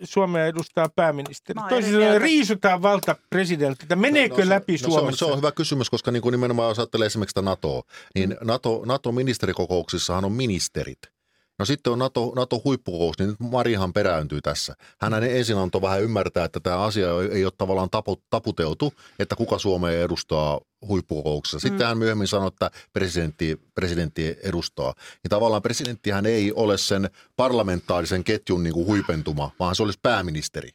[0.04, 1.60] Suomea edustaa pääministeri.
[1.70, 3.96] Toisin sanoen riisutaan valta presidentiltä.
[3.96, 5.20] Meneekö no, no, läpi no, Suomessa?
[5.20, 7.84] Se on, se on hyvä kysymys, koska niin kuin nimenomaan jos ajattelee esimerkiksi NATOa,
[8.16, 8.48] niin mm.
[8.48, 11.15] NATO, NATO-ministerikokouksissahan on ministerit.
[11.60, 14.76] No sitten on NATO, NATO-huippukokous, niin nyt Marihan perääntyy tässä.
[15.02, 19.60] Hän ensin antoi vähän ymmärtää, että tämä asia ei ole tavallaan tapu, taputeutu, että kuka
[19.60, 21.60] Suomea edustaa huippukokouksessa.
[21.60, 21.88] Sitten mm.
[21.88, 24.94] hän myöhemmin sanoi, että presidentti, presidentti edustaa.
[25.24, 30.70] Ja tavallaan presidenttihän ei ole sen parlamentaarisen ketjun niin kuin huipentuma, vaan se olisi pääministeri.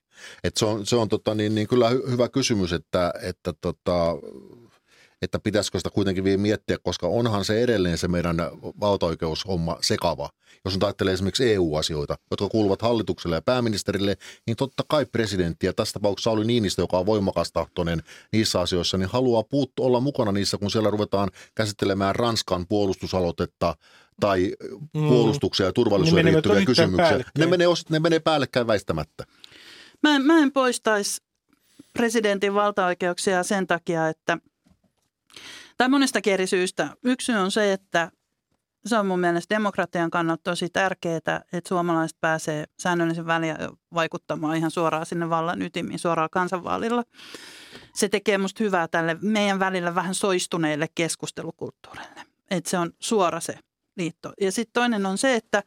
[0.44, 4.16] Et se on, se on tota, niin, niin kyllä hyvä kysymys, että, että tota,
[5.22, 8.36] että pitäisikö sitä kuitenkin vielä miettiä, koska onhan se edelleen se meidän
[8.80, 10.30] valtaoikeushomma sekava.
[10.64, 15.72] Jos nyt ajattelee esimerkiksi EU-asioita, jotka kuuluvat hallitukselle ja pääministerille, niin totta kai presidentti ja
[15.72, 18.02] tässä tapauksessa oli Niinistö, joka on voimakastahtoinen
[18.32, 23.76] niissä asioissa, niin haluaa puuttua olla mukana niissä, kun siellä ruvetaan käsittelemään Ranskan puolustusaloitetta
[24.20, 24.52] tai
[24.94, 25.08] mm.
[25.08, 27.24] puolustuksia ja turvallisuuteen niin liittyviä kysymyksiä.
[27.38, 29.24] Ne menee, ne menee päällekkäin väistämättä.
[30.02, 31.22] Mä, mä en poistaisi
[31.92, 34.38] presidentin valtaoikeuksia sen takia, että–
[35.80, 36.88] tai monesta eri syystä.
[37.04, 38.10] Yksi on se, että
[38.86, 41.16] se on mun mielestä demokratian kannalta tosi tärkeää,
[41.52, 43.56] että suomalaiset pääsee säännöllisen väliä
[43.94, 47.04] vaikuttamaan ihan suoraan sinne vallan ytimiin, suoraan kansanvaalilla.
[47.94, 52.24] Se tekee musta hyvää tälle meidän välillä vähän soistuneille keskustelukulttuurille.
[52.50, 53.58] Että se on suora se
[53.96, 54.32] liitto.
[54.40, 55.62] Ja sitten toinen on se, että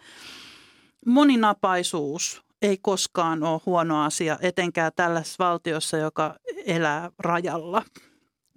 [1.06, 7.84] moninapaisuus ei koskaan ole huono asia, etenkään tällaisessa valtiossa, joka elää rajalla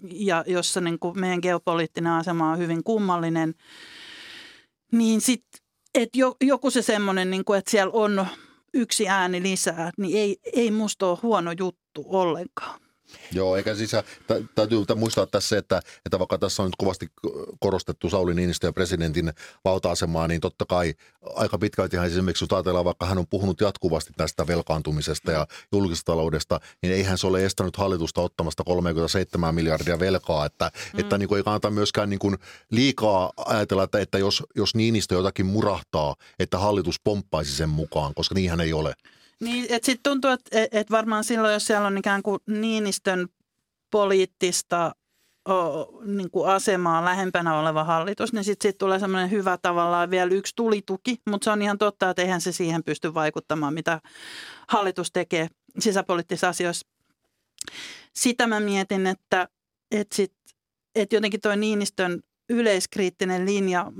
[0.02, 3.54] ja jossa niin kuin meidän geopoliittinen asema on hyvin kummallinen,
[4.92, 8.26] niin sitten että joku se semmoinen, niin että siellä on
[8.74, 12.80] yksi ääni lisää, niin ei, ei musta ole huono juttu ollenkaan.
[13.32, 13.90] Joo, eikä siis
[14.54, 17.06] täytyy muistaa tässä, että, että vaikka tässä on nyt kovasti
[17.60, 19.32] korostettu Sauli Niinistö ja presidentin
[19.64, 20.94] valta-asemaa, niin totta kai
[21.34, 26.60] aika pitkälti esimerkiksi, jos ajatellaan, vaikka hän on puhunut jatkuvasti tästä velkaantumisesta ja julkisesta taloudesta,
[26.82, 31.00] niin eihän se ole estänyt hallitusta ottamasta 37 miljardia velkaa, että, mm.
[31.00, 32.36] että niin kuin ei kannata myöskään niin kuin
[32.70, 38.34] liikaa ajatella, että, että jos, jos Niinistö jotakin murahtaa, että hallitus pomppaisi sen mukaan, koska
[38.34, 38.94] niinhän ei ole.
[39.40, 43.29] Niin, sitten tuntuu, että et varmaan silloin, jos siellä on ikään kuin Niinistön
[43.90, 44.94] poliittista
[45.49, 50.35] o, niin kuin asemaa lähempänä oleva hallitus, niin sitten sit tulee semmoinen hyvä tavallaan vielä
[50.35, 54.01] yksi tulituki, mutta se on ihan totta, että eihän se siihen pysty vaikuttamaan, mitä
[54.68, 56.87] hallitus tekee sisäpoliittisissa asioissa.
[58.14, 59.49] Sitä mä mietin, että,
[59.90, 60.33] että, sit,
[60.94, 63.92] että jotenkin tuo Niinistön yleiskriittinen linja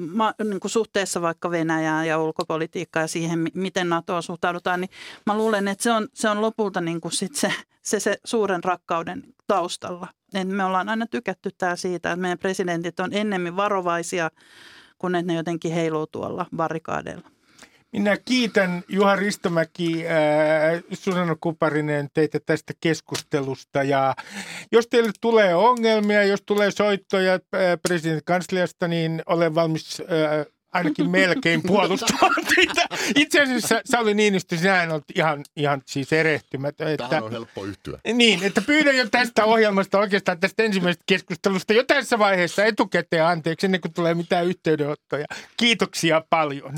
[0.45, 4.91] niin kuin suhteessa vaikka Venäjään ja ulkopolitiikkaan ja siihen, miten NATOa suhtaudutaan, niin
[5.27, 8.65] mä luulen, että se on, se on lopulta niin kuin sit se, se, se suuren
[8.65, 10.09] rakkauden taustalla.
[10.35, 14.31] Et me ollaan aina tykätty tää siitä, että meidän presidentit on ennemmin varovaisia,
[14.99, 17.36] kun että ne jotenkin heiluu tuolla barrikaadeilla.
[17.97, 24.15] Minä kiitän Juha Ristomäki, äh, Susanna Kuparinen teitä tästä keskustelusta ja
[24.73, 27.41] jos teille tulee ongelmia, jos tulee soittoja äh,
[27.89, 32.87] presidentin kansliasta, niin olen valmis äh, ainakin melkein puolustamaan teitä.
[33.17, 36.89] Itse asiassa Sauli Niinistö, sinä olet ihan, ihan siis erehtymätön.
[36.89, 38.01] Että, Tähän on helppo yhtyä.
[38.13, 43.67] Niin, että pyydän jo tästä ohjelmasta oikeastaan tästä ensimmäisestä keskustelusta jo tässä vaiheessa etukäteen anteeksi
[43.67, 45.27] ennen kuin tulee mitään yhteydenottoja.
[45.57, 46.75] Kiitoksia paljon.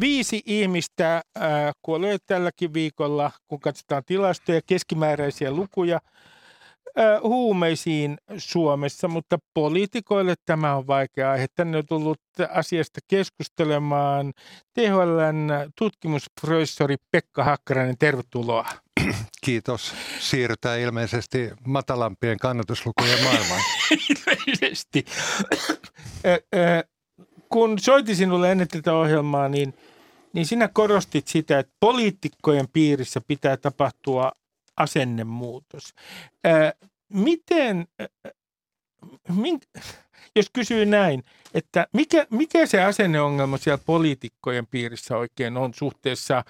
[0.00, 1.42] Viisi ihmistä äh,
[1.82, 6.00] kuolee tälläkin viikolla, kun katsotaan tilastoja, keskimääräisiä lukuja
[6.98, 11.46] äh, huumeisiin Suomessa, mutta poliitikoille tämä on vaikea aihe.
[11.54, 14.32] Tänne on tullut asiasta keskustelemaan
[14.74, 17.98] THLn tutkimusprofessori Pekka Hakkarainen.
[17.98, 18.66] Tervetuloa.
[19.44, 19.94] Kiitos.
[20.18, 23.60] Siirrytään ilmeisesti matalampien kannatuslukujen maailmaan.
[24.10, 25.04] ilmeisesti.
[27.48, 29.74] Kun soitin sinulle ennen tätä ohjelmaa, niin–
[30.32, 34.32] niin sinä korostit sitä, että poliitikkojen piirissä pitää tapahtua
[34.76, 35.94] asennemuutos.
[36.44, 36.72] Ää,
[37.08, 37.86] miten,
[39.28, 39.62] mink,
[40.36, 41.22] jos kysyy näin,
[41.54, 46.44] että mikä, mikä se asenneongelma siellä poliitikkojen piirissä oikein on suhteessa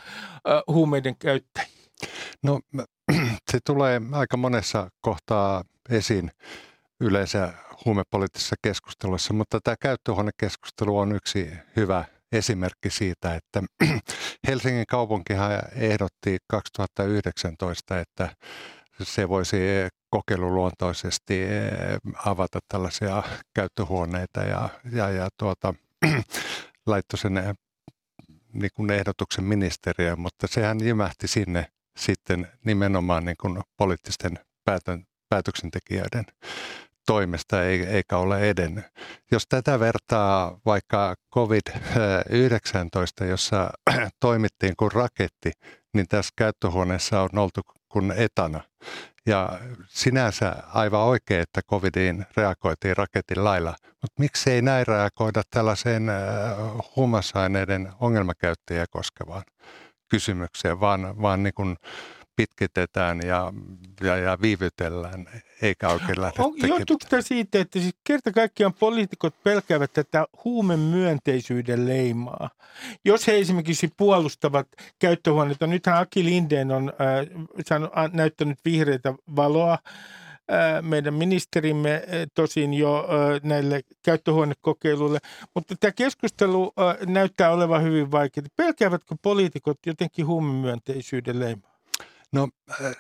[0.67, 1.91] huumeiden käyttäjiin?
[2.43, 2.61] No
[3.51, 6.31] se tulee aika monessa kohtaa esiin
[7.01, 13.63] yleensä huumepoliittisessa keskustelussa, mutta tämä käyttöhuonekeskustelu on yksi hyvä esimerkki siitä, että
[14.49, 18.37] Helsingin kaupunkihan ehdotti 2019, että
[19.03, 19.57] se voisi
[20.11, 21.71] kokeiluluontoisesti eh,
[22.27, 23.23] avata tällaisia
[23.55, 25.75] käyttöhuoneita ja, ja, ja tuota,
[26.87, 27.55] laittoi sen eh,
[28.53, 31.67] niin kuin ehdotuksen ministeriöön, mutta sehän jimähti sinne
[31.97, 36.25] sitten nimenomaan niin kuin poliittisten päätön, päätöksentekijöiden
[37.07, 38.85] toimesta eikä ole edennyt.
[39.33, 43.71] Jos tätä vertaa vaikka COVID-19, jossa
[44.21, 45.53] toimittiin kuin raketti,
[45.95, 48.61] niin tässä käyttöhuoneessa on oltu kuin etana.
[49.27, 49.59] Ja
[49.89, 56.07] sinänsä aivan oikein, että covidiin reagoitiin raketin lailla, mutta miksi ei näin reagoida tällaiseen
[56.97, 59.43] huumausaineiden ongelmakäyttäjiä koskevaan
[60.09, 61.77] kysymykseen, vaan, vaan niin kuin
[62.37, 63.53] pitkitetään ja,
[64.01, 65.27] ja, ja viivytellään,
[65.63, 71.89] eikä oikein lähdetä on, Johtuuko tämä siitä, että siis kerta kaikkiaan poliitikot pelkäävät tätä huumemyönteisyyden
[71.89, 72.51] leimaa?
[73.05, 81.15] Jos he esimerkiksi puolustavat käyttöhuoneita, nythän Aki Lindeen on äh, näyttänyt vihreitä valoa äh, meidän
[81.15, 82.03] ministerimme äh,
[82.35, 85.19] tosin jo äh, näille käyttöhuonekokeiluille,
[85.55, 86.73] mutta tämä keskustelu
[87.07, 88.47] näyttää olevan hyvin vaikeaa.
[88.57, 91.70] Pelkäävätkö poliitikot jotenkin huumemyönteisyyden leimaa?
[92.33, 92.49] No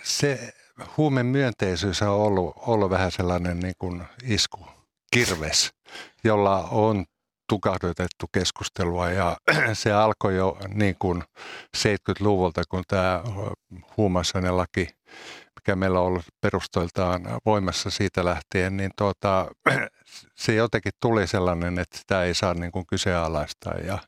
[0.02, 0.52] se
[0.96, 4.66] huumemyönteisyys on ollut, ollut vähän sellainen niin kuin isku,
[5.12, 5.70] kirves,
[6.24, 7.04] jolla on
[7.48, 9.10] tukahdutettu keskustelua.
[9.10, 9.36] Ja
[9.72, 11.22] se alkoi jo niin kuin
[11.76, 13.22] 70-luvulta, kun tämä
[13.96, 14.88] huumausainelaki,
[15.60, 19.46] mikä meillä on ollut perustoiltaan voimassa siitä lähtien, niin tuota,
[20.44, 23.74] se jotenkin tuli sellainen, että sitä ei saa niin kuin kyseenalaistaa.
[23.74, 23.98] Ja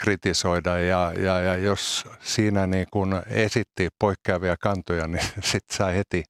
[0.00, 6.24] kritisoida ja, ja, ja jos siinä niin kun esitti poikkeavia kantoja, niin sitten sai heti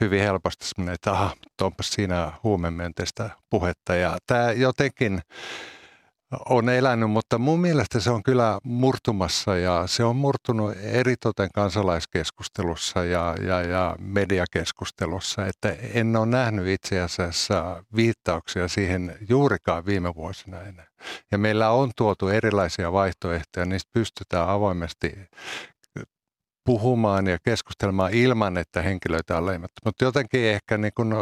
[0.00, 3.94] hyvin helposti semmoinen, että aha, onpa siinä huumemyönteistä puhetta.
[3.94, 5.20] Ja tämä jotenkin
[6.48, 13.04] on elänyt, mutta mun mielestä se on kyllä murtumassa ja se on murtunut eritoten kansalaiskeskustelussa
[13.04, 20.60] ja, ja, ja mediakeskustelussa, että en ole nähnyt itse asiassa viittauksia siihen juurikaan viime vuosina
[20.60, 20.86] enää.
[21.32, 25.12] Ja meillä on tuotu erilaisia vaihtoehtoja, niistä pystytään avoimesti
[26.64, 29.80] puhumaan ja keskustelemaan ilman, että henkilöitä on leimattu.
[29.84, 31.14] Mutta jotenkin ehkä niin kuin,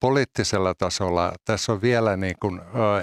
[0.00, 2.60] poliittisella tasolla tässä on vielä niin kuin,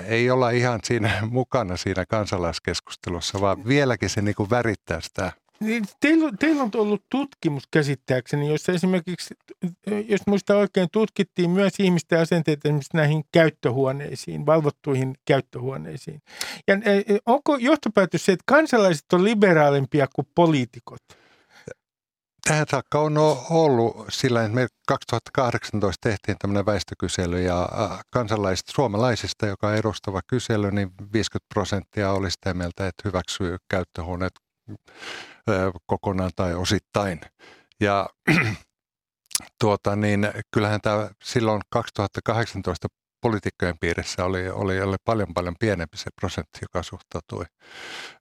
[0.07, 5.85] ei olla ihan siinä mukana siinä kansalaiskeskustelussa, vaan vieläkin se niin kuin värittää sitä niin,
[5.99, 9.35] teillä, teillä on ollut tutkimus käsittääkseni, jossa esimerkiksi,
[10.07, 16.21] jos muista oikein, tutkittiin myös ihmisten asenteet esimerkiksi näihin käyttöhuoneisiin, valvottuihin käyttöhuoneisiin.
[16.67, 16.75] Ja
[17.25, 21.01] onko johtopäätös se, että kansalaiset on liberaalimpia kuin poliitikot?
[22.49, 23.17] Tähän saakka on
[23.49, 27.69] ollut sillä, että me 2018 tehtiin tämmöinen väestökysely ja
[28.09, 34.33] kansalaiset suomalaisista, joka on edustava kysely, niin 50 prosenttia oli sitä mieltä, että hyväksyy käyttöhuoneet
[35.85, 37.21] kokonaan tai osittain.
[37.79, 38.09] Ja
[39.61, 42.87] tuota, niin kyllähän tämä silloin 2018
[43.25, 47.45] poliitikkojen piirissä oli, oli, oli paljon paljon pienempi se prosentti, joka suhtautui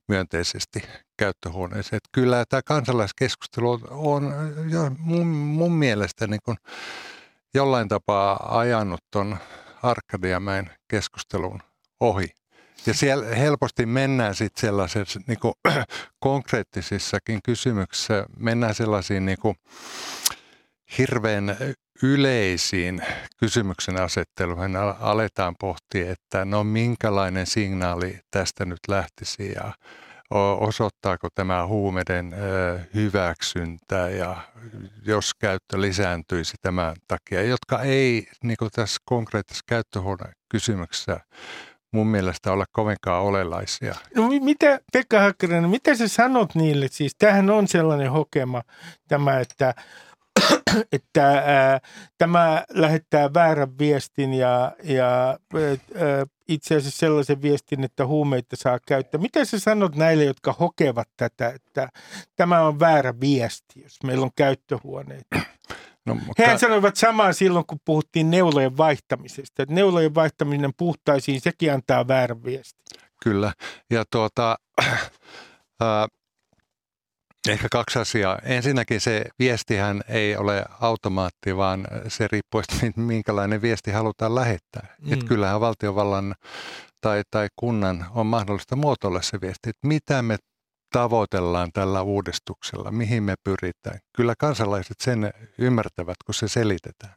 [0.09, 0.83] myönteisesti
[1.17, 1.97] käyttöhuoneeseen.
[1.97, 4.35] Että kyllä tämä kansalaiskeskustelu on
[4.71, 6.57] jo mun, mun mielestä niin kuin
[7.55, 9.37] jollain tapaa ajanut tuon
[9.83, 11.61] Arkadiamäen keskustelun
[12.01, 12.27] ohi.
[12.87, 15.55] Ja siellä helposti mennään sitten sellaisessa niin kuin,
[16.21, 19.57] konkreettisissakin kysymyksissä, mennään sellaisiin niin kuin,
[20.99, 21.57] hirveän
[22.03, 23.03] yleisiin
[23.39, 29.73] kysymyksen asetteluihin aletaan pohtia, että no minkälainen signaali tästä nyt lähtisi ja
[30.61, 32.35] osoittaako tämä huumeiden
[32.95, 34.37] hyväksyntä ja
[35.07, 41.21] jos käyttö lisääntyisi tämän takia, jotka ei niin tässä konkreettisessa käyttöhuoneen kysymyksessä
[41.93, 43.95] mun mielestä olla kovinkaan olelaisia.
[44.17, 46.89] No mitä, Pekka Häkkänen, mitä sä sanot niille?
[46.91, 48.63] Siis tämähän on sellainen hokema
[49.09, 49.75] tämä, että
[50.93, 51.81] että ää,
[52.19, 55.39] tämä lähettää väärän viestin ja, ja
[55.95, 59.21] ää, itse asiassa sellaisen viestin, että huumeita saa käyttää.
[59.21, 61.89] Mitä sä sanot näille, jotka hokevat tätä, että
[62.37, 65.41] tämä on väärä viesti, jos meillä on käyttöhuoneita?
[66.07, 69.63] No, Hehän sanoivat samaa silloin, kun puhuttiin neulojen vaihtamisesta.
[69.63, 72.81] Että neulojen vaihtaminen puhtaisiin, sekin antaa väärän viesti.
[73.23, 73.53] Kyllä.
[73.91, 76.09] Ja tuota, äh,
[77.49, 78.39] Ehkä kaksi asiaa.
[78.43, 84.97] Ensinnäkin se viestihän ei ole automaatti, vaan se riippuu, että minkälainen viesti halutaan lähettää.
[85.01, 85.13] Mm.
[85.13, 86.35] Että kyllähän valtiovallan
[87.01, 90.37] tai, tai kunnan on mahdollista muotoilla se viesti, että mitä me
[90.93, 93.99] tavoitellaan tällä uudistuksella, mihin me pyritään.
[94.17, 97.15] Kyllä kansalaiset sen ymmärtävät, kun se selitetään.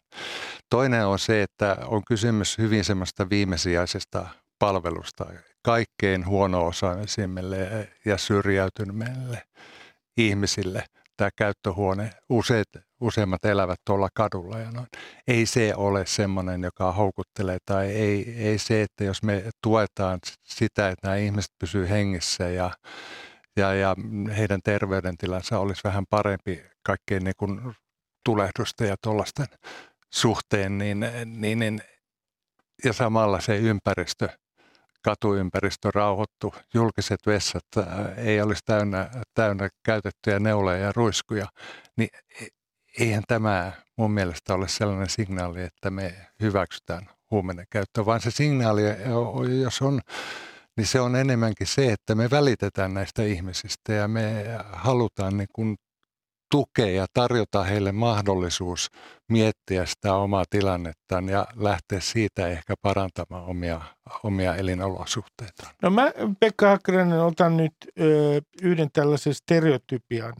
[0.69, 4.27] Toinen on se, että on kysymys hyvin semmoista viimesijaisesta
[4.59, 5.25] palvelusta
[5.65, 9.43] kaikkein huono-osaisimmille ja syrjäytyneille
[10.17, 10.83] ihmisille
[11.17, 12.11] tämä käyttöhuone.
[12.29, 12.67] Useat,
[13.01, 14.87] useimmat elävät tuolla kadulla ja noin.
[15.27, 20.89] Ei se ole semmoinen, joka houkuttelee tai ei, ei se, että jos me tuetaan sitä,
[20.89, 22.71] että nämä ihmiset pysyvät hengissä ja,
[23.55, 23.95] ja, ja
[24.37, 27.61] heidän terveydentilansa olisi vähän parempi kaikkein niin kuin
[28.25, 29.47] tulehdusta ja tuollaisten
[30.13, 31.81] suhteen, niin, niin, niin
[32.83, 34.29] ja samalla se ympäristö,
[35.01, 37.65] katuympäristö rauhoittu, julkiset vessat
[38.17, 41.47] ei olisi täynnä, täynnä käytettyjä neuleja ja ruiskuja,
[41.97, 42.09] niin
[42.41, 42.45] e,
[42.99, 48.81] eihän tämä mun mielestä ole sellainen signaali, että me hyväksytään huumeiden käyttö, vaan se signaali,
[49.61, 50.01] jos on,
[50.77, 55.77] niin se on enemmänkin se, että me välitetään näistä ihmisistä ja me halutaan niin kuin
[56.51, 58.89] tukea ja tarjota heille mahdollisuus
[59.31, 63.81] miettiä sitä omaa tilannettaan ja lähteä siitä ehkä parantamaan omia,
[64.23, 65.73] omia elinolosuhteitaan.
[65.81, 70.33] No mä Pekka Hakkarainen otan nyt ö, yhden tällaisen stereotypian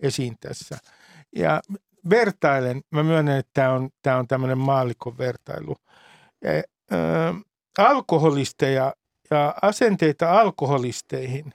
[0.00, 0.78] esiin tässä.
[1.36, 1.60] Ja
[2.10, 5.76] vertailen, mä myönnän, että tämä on, tää on tämmöinen maallikon vertailu.
[6.44, 6.50] Ja,
[6.92, 7.34] ö,
[7.78, 8.92] alkoholisteja
[9.30, 11.54] ja asenteita alkoholisteihin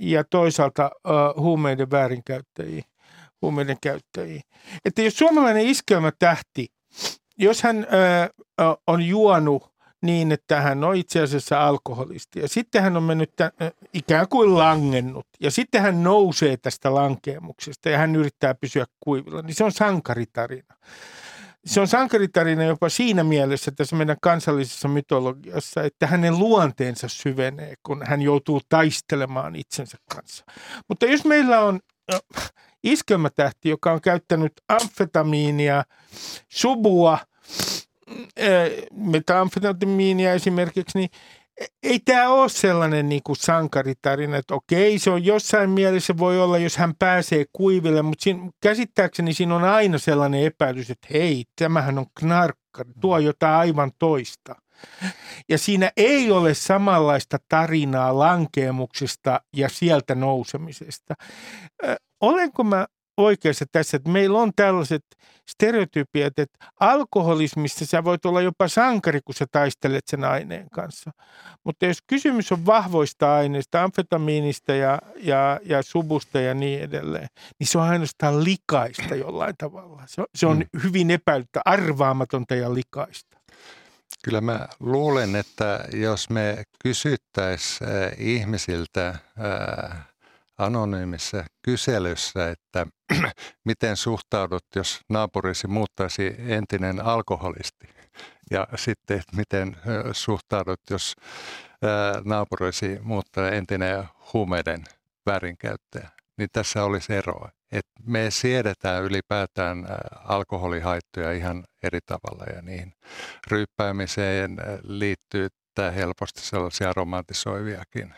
[0.00, 2.84] ja toisaalta ö, huumeiden väärinkäyttäjiin
[3.42, 4.42] huumeiden käyttäjiin.
[4.84, 6.66] Että jos suomalainen iskelmätähti,
[7.38, 8.28] jos hän ö,
[8.86, 13.52] on juonut niin, että hän on itse asiassa alkoholisti ja sitten hän on mennyt tämän,
[13.94, 19.54] ikään kuin langennut ja sitten hän nousee tästä lankeemuksesta ja hän yrittää pysyä kuivilla, niin
[19.54, 20.74] se on sankaritarina.
[21.66, 28.02] Se on sankaritarina jopa siinä mielessä tässä meidän kansallisessa mytologiassa, että hänen luonteensa syvenee, kun
[28.06, 30.44] hän joutuu taistelemaan itsensä kanssa.
[30.88, 31.80] Mutta jos meillä on
[32.84, 35.84] iskelmätähti, joka on käyttänyt amfetamiinia,
[36.48, 37.18] subua,
[38.36, 41.10] eh, metamfetamiinia esimerkiksi, niin
[41.82, 46.58] ei tämä ole sellainen niin kuin sankaritarina, että okei, se on jossain mielessä voi olla,
[46.58, 51.98] jos hän pääsee kuiville, mutta siinä, käsittääkseni siinä on aina sellainen epäilys, että hei, tämähän
[51.98, 54.54] on knarkkari, tuo jotain aivan toista.
[55.48, 61.14] Ja siinä ei ole samanlaista tarinaa lankeemuksesta ja sieltä nousemisesta.
[62.20, 62.86] Olenko mä
[63.18, 65.04] oikeassa tässä, että meillä on tällaiset
[65.48, 71.10] stereotypiat, että alkoholismissa sä voit olla jopa sankari, kun sä taistelet sen aineen kanssa.
[71.64, 77.66] Mutta jos kysymys on vahvoista aineista, amfetamiinista ja, ja, ja subusta ja niin edelleen, niin
[77.66, 80.02] se on ainoastaan likaista jollain tavalla.
[80.06, 80.80] Se on, se on mm.
[80.82, 83.38] hyvin epäilyttä, arvaamatonta ja likaista.
[84.24, 90.07] Kyllä mä luulen, että jos me kysyttäisiin äh, ihmisiltä äh,
[90.58, 92.86] anonyymissä kyselyssä, että
[93.64, 97.88] miten suhtaudut, jos naapurisi muuttaisi entinen alkoholisti.
[98.50, 99.76] Ja sitten, että miten
[100.12, 101.14] suhtaudut, jos
[102.24, 104.84] naapurisi muuttaa entinen huumeiden
[105.26, 106.10] väärinkäyttäjä.
[106.38, 107.50] Niin tässä olisi eroa.
[107.72, 109.86] että me siedetään ylipäätään
[110.24, 112.92] alkoholihaittoja ihan eri tavalla ja niihin
[113.50, 115.48] ryyppäämiseen liittyy
[115.94, 118.14] helposti sellaisia romantisoiviakin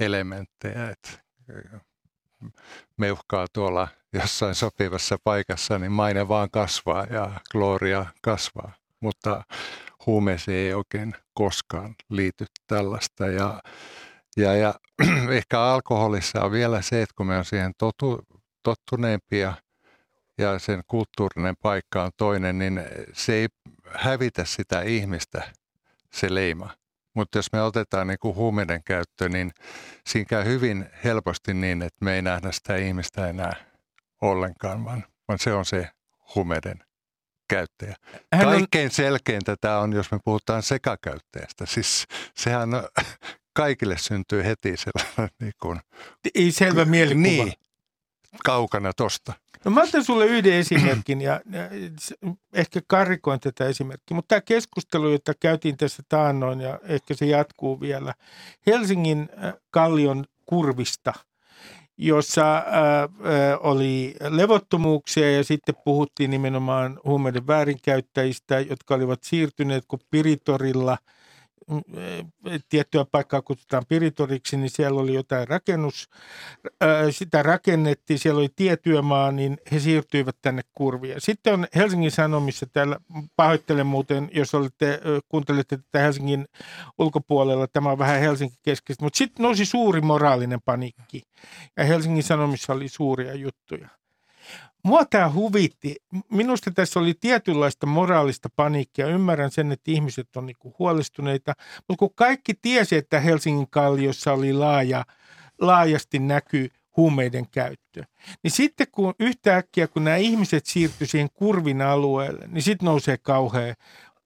[0.00, 1.23] elementtejä, että
[2.96, 8.72] meuhkaa tuolla jossain sopivassa paikassa, niin maine vaan kasvaa ja gloria kasvaa.
[9.00, 9.44] Mutta
[10.06, 13.26] huumeeseen ei oikein koskaan liity tällaista.
[13.26, 13.62] Ja,
[14.36, 14.74] ja, ja
[15.30, 18.22] ehkä alkoholissa on vielä se, että kun me on siihen totu,
[18.62, 19.54] tottuneempia
[20.38, 22.82] ja sen kulttuurinen paikka on toinen, niin
[23.12, 23.48] se ei
[23.88, 25.52] hävitä sitä ihmistä,
[26.12, 26.70] se leima.
[27.14, 29.50] Mutta jos me otetaan niin kuin huumeiden käyttö, niin
[30.06, 33.56] siinä käy hyvin helposti niin, että me ei nähdä sitä ihmistä enää
[34.22, 35.88] ollenkaan, vaan, vaan se on se
[36.34, 36.78] huumeiden
[37.48, 37.96] käyttäjä.
[38.34, 38.90] Hän Kaikkein on...
[38.90, 41.66] selkeintä tämä on, jos me puhutaan sekakäyttäjästä.
[41.66, 42.06] Siis
[42.36, 42.88] sehän on,
[43.56, 45.80] kaikille syntyy heti sellainen niin kuin,
[46.34, 47.22] Ei selvä mielikuva.
[47.22, 47.52] Niin,
[48.44, 49.32] kaukana tosta.
[49.64, 51.40] No mä otan sulle yhden esimerkin ja,
[52.52, 57.80] ehkä karikoin tätä esimerkkiä, mutta tämä keskustelu, jota käytiin tässä taannoin ja ehkä se jatkuu
[57.80, 58.14] vielä.
[58.66, 61.12] Helsingin äh, kallion kurvista,
[61.98, 62.64] jossa äh,
[63.02, 70.98] äh, oli levottomuuksia ja sitten puhuttiin nimenomaan huumeiden väärinkäyttäjistä, jotka olivat siirtyneet kuin Piritorilla–
[72.68, 76.08] tiettyä paikkaa kutsutaan Piritoriksi, niin siellä oli jotain rakennus,
[77.10, 81.14] sitä rakennettiin, siellä oli tietyömaa, niin he siirtyivät tänne kurvia.
[81.18, 82.96] Sitten on Helsingin Sanomissa, täällä
[83.36, 86.46] pahoittelen muuten, jos olette, kuuntelette tätä Helsingin
[86.98, 91.22] ulkopuolella, tämä on vähän Helsingin keskeistä, mutta sitten nousi suuri moraalinen paniikki
[91.76, 93.88] ja Helsingin Sanomissa oli suuria juttuja.
[94.84, 95.96] Mua tämä huvitti.
[96.30, 99.06] Minusta tässä oli tietynlaista moraalista paniikkia.
[99.06, 101.54] Ymmärrän sen, että ihmiset on niinku huolestuneita,
[101.88, 105.04] mutta kun kaikki tiesi, että Helsingin kalliossa oli laaja,
[105.60, 108.04] laajasti näkyy huumeiden käyttö.
[108.42, 113.74] Niin sitten kun yhtäkkiä, kun nämä ihmiset siirtyivät siihen kurvin alueelle, niin sitten nousee kauhea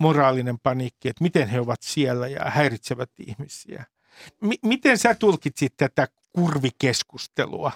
[0.00, 3.84] moraalinen paniikki, että miten he ovat siellä ja häiritsevät ihmisiä.
[4.40, 7.72] M- miten sä tulkitsit tätä kurvikeskustelua?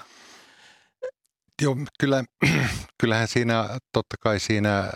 [1.63, 2.25] Joo, kyllä,
[3.01, 4.91] kyllähän siinä, totta kai siinä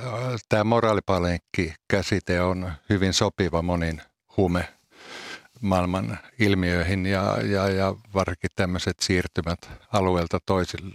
[0.48, 4.02] tämä moraalipalenkki käsite on hyvin sopiva monin
[4.36, 4.68] huume
[5.60, 9.58] maailman ilmiöihin ja, ja, ja varsinkin tämmöiset siirtymät
[9.92, 10.94] alueelta toisille.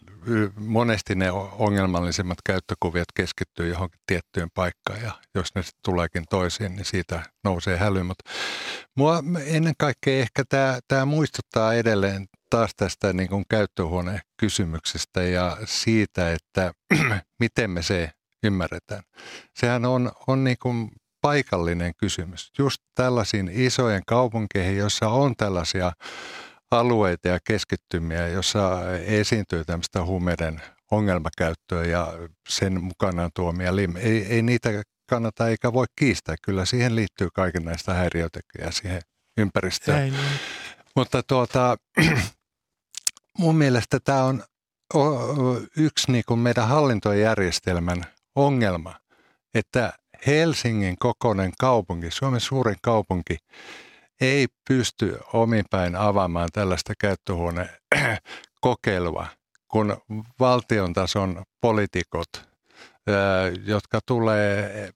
[0.55, 6.86] Monesti ne ongelmallisimmat käyttökuviot keskittyy johonkin tiettyyn paikkaan ja jos ne sitten tuleekin toisiin, niin
[6.86, 8.03] siitä nousee häly.
[8.03, 8.32] Mutta
[8.95, 16.34] mua ennen kaikkea ehkä tämä, tämä muistuttaa edelleen taas tästä niin kuin käyttöhuonekysymyksestä ja siitä,
[16.34, 16.74] että
[17.39, 18.12] miten me se
[18.43, 19.04] ymmärretään.
[19.60, 20.91] Sehän on, on niin kuin
[21.22, 22.52] paikallinen kysymys.
[22.60, 25.91] Just tällaisiin isojen kaupunkeihin, joissa on tällaisia
[26.72, 32.14] alueita ja keskittymiä, jossa esiintyy tämmöistä huumeiden ongelmakäyttöä ja
[32.49, 33.95] sen mukanaan tuomia lim.
[33.95, 34.70] Ei, ei niitä
[35.10, 36.36] kannata eikä voi kiistää.
[36.41, 39.02] Kyllä siihen liittyy kaiken näistä häiriötekijöitä siihen
[39.38, 39.97] ympäristöön.
[39.97, 40.14] Näin.
[40.95, 41.78] Mutta tuota,
[43.38, 44.43] mun mielestä tämä on
[45.77, 48.05] yksi niin kuin meidän hallintojärjestelmän
[48.36, 48.95] ongelma,
[49.53, 49.93] että
[50.27, 53.38] Helsingin kokoinen kaupunki, Suomen suurin kaupunki,
[54.21, 59.27] ei pysty ominpäin avaamaan tällaista käyttöhuonekokeilua,
[59.67, 59.97] kun
[60.39, 62.29] valtion tason poliitikot,
[63.65, 64.89] jotka tulee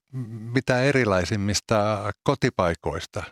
[0.54, 3.24] mitä erilaisimmista kotipaikoista,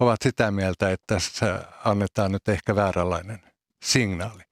[0.00, 3.40] ovat sitä mieltä, että tässä annetaan nyt ehkä vääränlainen
[3.82, 4.42] signaali.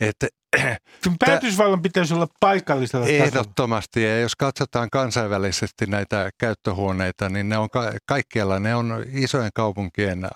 [0.00, 0.28] Että
[1.26, 4.02] Päätösvallan pitäisi olla paikallisella Ehdottomasti.
[4.02, 10.28] Ja jos katsotaan kansainvälisesti näitä käyttöhuoneita, niin ne on ka- kaikkialla, ne on isojen kaupunkien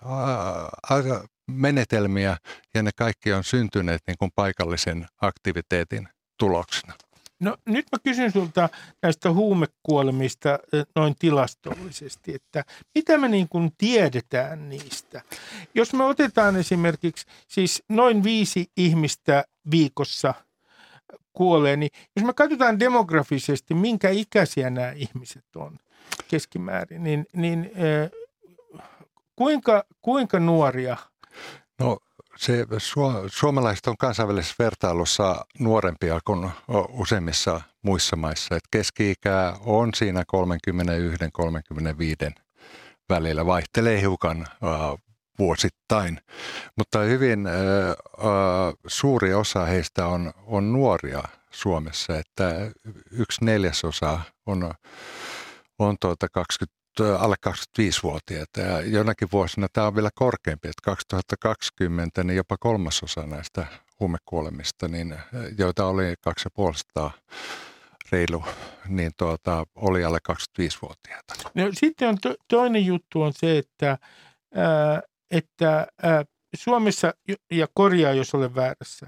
[1.50, 2.36] menetelmiä
[2.74, 6.94] ja ne kaikki on syntyneet niin kuin paikallisen aktiviteetin tuloksena.
[7.44, 8.68] No nyt mä kysyn sulta
[9.02, 10.58] näistä huumekuolemista
[10.94, 12.64] noin tilastollisesti, että
[12.94, 15.22] mitä me niin kuin tiedetään niistä?
[15.74, 20.34] Jos me otetaan esimerkiksi siis noin viisi ihmistä viikossa
[21.32, 25.78] kuolee, niin jos me katsotaan demografisesti, minkä ikäisiä nämä ihmiset on
[26.28, 27.70] keskimäärin, niin, niin
[29.36, 30.96] kuinka, kuinka nuoria?
[31.80, 31.98] No
[32.36, 32.66] se,
[33.26, 36.50] suomalaiset on kansainvälisessä vertailussa nuorempia kuin
[36.88, 38.56] useimmissa muissa maissa.
[38.56, 40.24] Et keski-ikä on siinä
[42.28, 42.32] 31-35
[43.08, 44.46] välillä, vaihtelee hiukan
[45.38, 46.20] vuosittain,
[46.76, 47.54] mutta hyvin äh,
[48.86, 52.70] suuri osa heistä on, on nuoria Suomessa, että
[53.10, 54.74] yksi neljäsosa on,
[55.78, 62.36] on tuota 20 alle 25-vuotiaita ja jonakin vuosina tämä on vielä korkeampi, että 2020 niin
[62.36, 63.66] jopa kolmasosa näistä
[64.00, 65.18] huumekuolemista, niin,
[65.58, 67.10] joita oli 2500
[68.12, 68.44] reilu,
[68.88, 71.34] niin tuota, oli alle 25-vuotiaita.
[71.54, 73.98] No, sitten on to, toinen juttu on se, että,
[74.54, 76.24] ää, että ää,
[76.56, 77.14] Suomessa,
[77.50, 79.06] ja korjaa jos olen väärässä,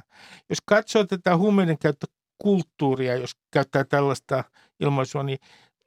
[0.49, 4.45] jos katsoo tätä huumeiden käyttökulttuuria, jos käyttää tällaista
[4.81, 5.39] ilmaisua, niin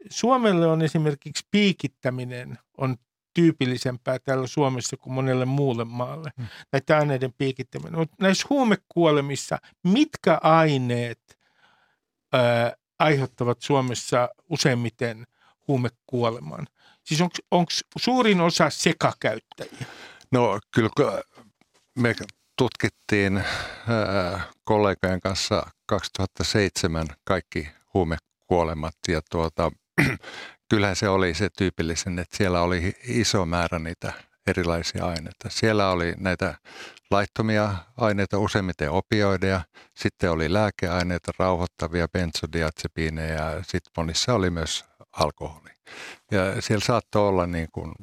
[0.10, 2.98] Suomelle on esimerkiksi piikittäminen on
[3.34, 6.48] tyypillisempää täällä Suomessa kuin monelle muulle maalle, hmm.
[6.72, 8.00] näitä aineiden piikittäminen.
[8.00, 11.40] Mutta näissä huumekuolemissa, mitkä aineet
[12.34, 15.28] ää, aiheuttavat Suomessa useimmiten
[15.68, 16.68] huumekuoleman?
[17.04, 17.22] Siis
[17.52, 19.86] onko suurin osa sekakäyttäjiä?
[20.32, 20.90] No kyllä
[21.96, 22.16] me
[22.58, 29.72] tutkittiin ää, kollegojen kanssa 2007 kaikki huumekuolemat ja tuota,
[30.70, 34.14] kyllähän se oli se tyypillisen, että siellä oli iso määrä niitä
[34.48, 35.50] erilaisia aineita.
[35.50, 36.58] Siellä oli näitä
[37.12, 39.62] laittomia aineita, useimmiten opioideja,
[39.96, 45.70] sitten oli lääkeaineita, rauhoittavia, benzodiazepiineja ja sitten monissa oli myös alkoholi.
[46.32, 47.94] Ja siellä saattoi olla niin kuin,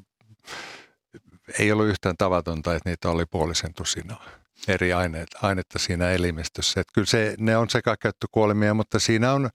[1.58, 6.80] ei ollut yhtään tavatonta, että niitä oli puolisen tusinaa eri aineet, ainetta siinä elimistössä.
[6.80, 9.50] Että kyllä se, ne on sekakäyttökuolemia, mutta siinä on,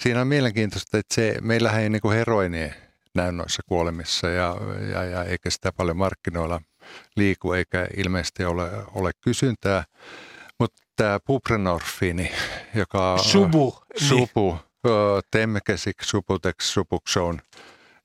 [0.00, 2.74] siinä on mielenkiintoista, että se, meillähän ei niin kuin heroinia
[3.14, 4.56] näy noissa kuolemissa ja,
[4.92, 6.60] ja, ja eikä sitä paljon markkinoilla
[7.16, 9.84] liiku eikä ilmeisesti ole, ole kysyntää.
[10.58, 12.32] Mutta tämä buprenorfiini,
[12.74, 13.74] joka on Subu.
[13.96, 15.22] Subu, niin.
[15.30, 17.38] Temkesik, Subutex, Subuxone,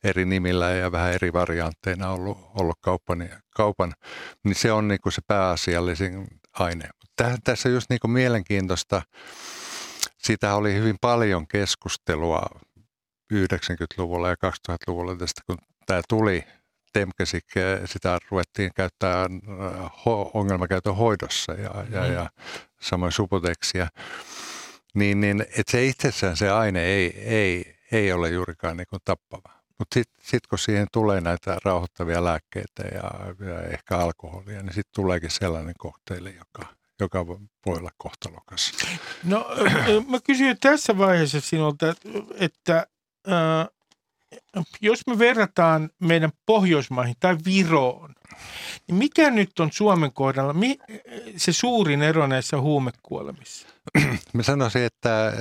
[0.03, 3.93] eri nimillä ja vähän eri variantteina ollut, ollut kaupan, kaupan,
[4.43, 6.27] niin se on niin kuin se pääasiallisin
[6.59, 6.89] aine.
[7.15, 9.01] Täh, tässä just niin kuin mielenkiintoista,
[10.17, 12.41] siitä oli hyvin paljon keskustelua
[13.33, 16.43] 90-luvulla ja 2000-luvulla tästä, kun tämä tuli
[16.93, 17.45] Temkesik,
[17.85, 19.91] sitä ruvettiin käyttää äh,
[20.33, 22.13] ongelmakäytön hoidossa ja, ja, mm.
[22.13, 22.29] ja
[22.81, 23.87] samoin subuteksia.
[24.93, 29.56] Niin, niin että se itsessään se aine ei, ei, ei ole juurikaan niin kuin tappava.
[29.79, 33.11] Mutta sitten sit kun siihen tulee näitä rauhoittavia lääkkeitä ja,
[33.47, 38.71] ja ehkä alkoholia, niin sitten tuleekin sellainen kokteili, joka, joka voi olla kohtalokas.
[39.23, 39.45] No
[40.11, 41.95] mä kysyn tässä vaiheessa sinulta,
[42.39, 42.87] että
[43.27, 43.67] äh,
[44.81, 48.13] jos me verrataan meidän Pohjoismaihin tai Viroon,
[48.87, 50.55] niin mikä nyt on Suomen kohdalla
[51.37, 53.67] se suurin ero näissä huumekuolemissa?
[54.33, 55.33] Mä sanoisin, että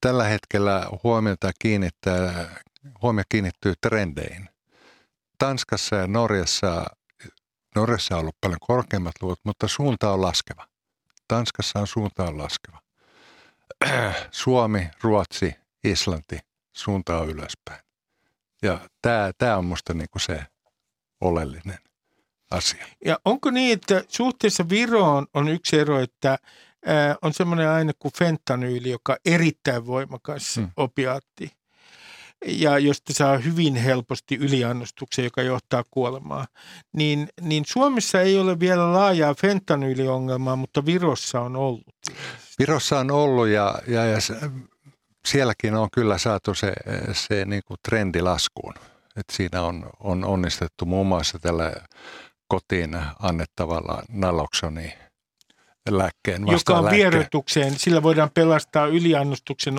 [0.00, 2.48] tällä hetkellä huomiota kiinnittää,
[3.02, 4.48] huomio kiinnittyy trendeihin.
[5.38, 6.84] Tanskassa ja Norjassa,
[7.76, 10.66] Norjassa on ollut paljon korkeammat luvut, mutta suunta on laskeva.
[11.28, 12.80] Tanskassa on suunta on laskeva.
[14.30, 15.54] Suomi, Ruotsi,
[15.84, 16.38] Islanti,
[16.72, 17.84] suunta on ylöspäin.
[18.62, 20.46] Ja tämä, tämä on minusta niin se
[21.20, 21.78] oleellinen
[22.50, 22.86] asia.
[23.04, 26.38] Ja onko niin, että suhteessa Viroon on yksi ero, että
[27.22, 30.70] on semmoinen aine kuin fentanyyli, joka on erittäin voimakas hmm.
[30.76, 31.50] opiaatti
[32.46, 36.46] ja josta saa hyvin helposti yliannostuksen, joka johtaa kuolemaan,
[36.92, 41.96] niin, niin Suomessa ei ole vielä laajaa fentanyyliongelmaa, mutta Virossa on ollut.
[42.58, 44.18] Virossa on ollut ja, ja, ja
[45.26, 46.72] sielläkin on kyllä saatu se,
[47.12, 48.74] se niin kuin trendi laskuun.
[49.16, 51.72] Et siinä on, on onnistettu muun muassa tällä
[52.48, 54.94] kotiin annettavalla naloksoni
[55.90, 59.78] lääkkeen Joka on vierotukseen, sillä voidaan pelastaa yliannostuksen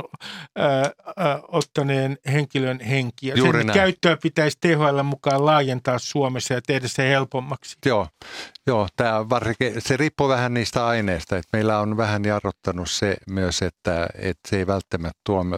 [0.55, 3.27] ää, ää, ottaneen henkilön henki.
[3.27, 3.79] Ja Juuri sen näin.
[3.79, 7.77] käyttöä pitäisi THL mukaan laajentaa Suomessa ja tehdä se helpommaksi.
[7.85, 8.07] Joo,
[8.67, 11.37] Joo tämä varsinkin, se riippuu vähän niistä aineista.
[11.37, 15.57] Että meillä on vähän jarruttanut se myös, että, että se ei välttämättä tuomi,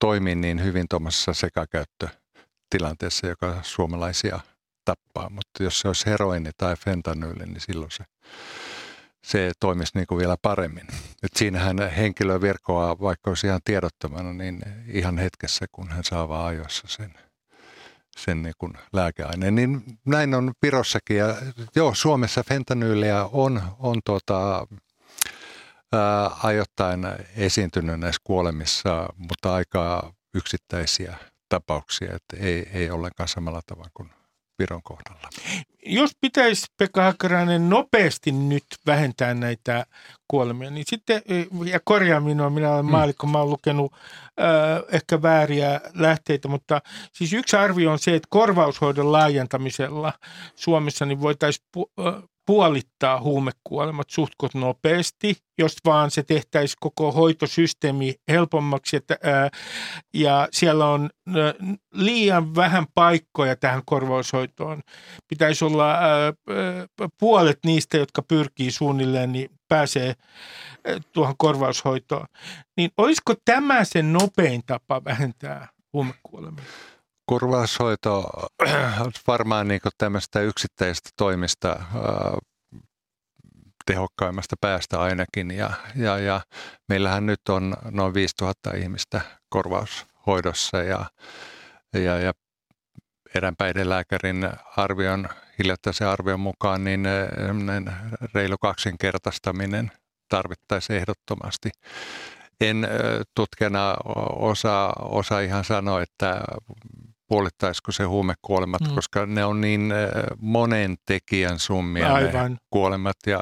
[0.00, 4.40] toimi niin hyvin tuommoisessa sekakäyttötilanteessa, joka suomalaisia
[4.84, 5.30] tappaa.
[5.30, 8.04] Mutta jos se olisi heroini tai fentanyyli, niin silloin se
[9.24, 10.86] se toimisi niin kuin vielä paremmin.
[11.22, 16.46] Et siinähän henkilö virkoaa, vaikka olisi ihan tiedottomana, niin ihan hetkessä, kun hän saa vaan
[16.46, 17.14] ajoissa sen,
[18.16, 19.54] sen niin kuin lääkeaineen.
[19.54, 21.16] Niin näin on Pirossakin.
[21.16, 21.36] Ja
[21.76, 24.66] joo, Suomessa fentanyyliä on, on tuota,
[25.92, 27.00] ää, ajoittain
[27.36, 31.16] esiintynyt näissä kuolemissa, mutta aika yksittäisiä
[31.48, 34.10] tapauksia, että ei, ei ollenkaan samalla tavalla kuin
[34.58, 35.28] Viron kohdalla.
[35.86, 39.86] Jos pitäisi Pekka Hakkarainen nopeasti nyt vähentää näitä
[40.28, 41.22] kuolemia, niin sitten,
[41.64, 42.90] ja korjaa minua, minä olen mm.
[42.90, 46.82] maalikko, mä olen lukenut äh, ehkä vääriä lähteitä, mutta
[47.12, 50.12] siis yksi arvio on se, että korvaushoidon laajentamisella
[50.56, 58.96] Suomessa niin voitaisiin pu- puolittaa huumekuolemat suhtkot nopeasti, jos vaan se tehtäisiin koko hoitosysteemi helpommaksi.
[58.96, 59.48] Että, ää,
[60.14, 61.54] ja siellä on ää,
[61.94, 64.80] liian vähän paikkoja tähän korvaushoitoon.
[65.28, 66.32] Pitäisi olla ää,
[67.20, 70.14] puolet niistä, jotka pyrkii suunnilleen, niin pääsee
[70.84, 72.26] ää, tuohon korvaushoitoon.
[72.76, 76.64] Niin olisiko tämä se nopein tapa vähentää huumekuolemia?
[77.32, 78.30] Kurvaushoito
[79.26, 81.76] varmaan niin tämmöistä yksittäistä toimista
[83.86, 85.50] tehokkaimmasta päästä ainakin.
[85.50, 86.40] Ja, ja, ja
[86.88, 91.04] meillähän nyt on noin 5000 ihmistä korvaushoidossa ja,
[91.92, 92.32] ja, ja
[93.84, 95.28] lääkärin arvion,
[95.58, 97.08] hiljattaisen arvion mukaan, niin
[98.34, 99.92] reilu kaksinkertaistaminen
[100.28, 101.70] tarvittaisiin ehdottomasti.
[102.60, 102.88] En
[103.34, 103.94] tutkena
[104.36, 106.40] osaa osa ihan sanoa, että
[107.32, 108.94] puolittaisiko se huumekuolemat, mm.
[108.94, 109.92] koska ne on niin
[110.40, 112.52] monen tekijän summia Aivan.
[112.52, 113.40] ne kuolemat ja,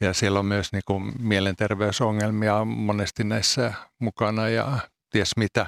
[0.00, 4.78] ja siellä on myös niin kuin mielenterveysongelmia monesti näissä mukana ja
[5.10, 5.66] ties mitä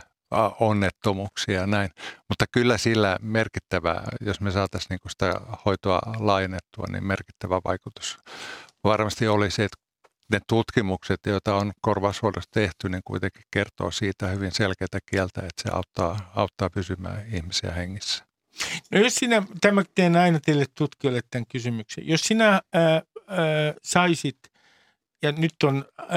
[0.60, 1.90] onnettomuuksia ja näin.
[2.28, 8.18] Mutta kyllä sillä merkittävä, jos me saataisiin niin sitä hoitoa laajennettua, niin merkittävä vaikutus
[8.84, 9.85] varmasti olisi, että
[10.32, 15.68] ne tutkimukset, joita on korvaushoidossa tehty, niin kuitenkin kertoo siitä hyvin selkeätä kieltä, että se
[15.72, 18.24] auttaa, auttaa pysymään ihmisiä hengissä.
[18.90, 23.02] No jos sinä, tämä teen aina teille tutkijoille tämän kysymyksen, jos sinä ää, ää,
[23.82, 24.38] saisit,
[25.22, 26.08] ja nyt, on, ää,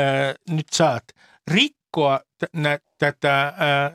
[0.49, 1.03] nyt saat,
[1.51, 2.19] rikkoa
[2.53, 3.91] nä, tätä, ää,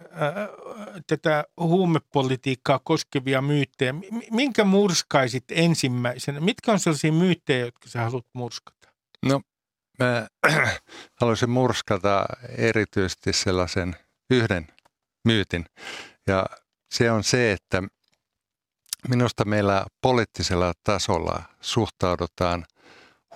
[1.06, 3.94] tätä huumepolitiikkaa koskevia myyttejä,
[4.30, 6.40] minkä murskaisit ensimmäisenä?
[6.40, 8.88] Mitkä on sellaisia myyttejä, jotka sä haluat murskata?
[9.22, 9.40] No
[9.99, 10.26] Mä
[11.20, 12.26] haluaisin murskata
[12.59, 13.97] erityisesti sellaisen
[14.30, 14.66] yhden
[15.24, 15.66] myytin.
[16.26, 16.47] Ja
[16.90, 17.82] se on se, että
[19.09, 22.66] minusta meillä poliittisella tasolla suhtaudutaan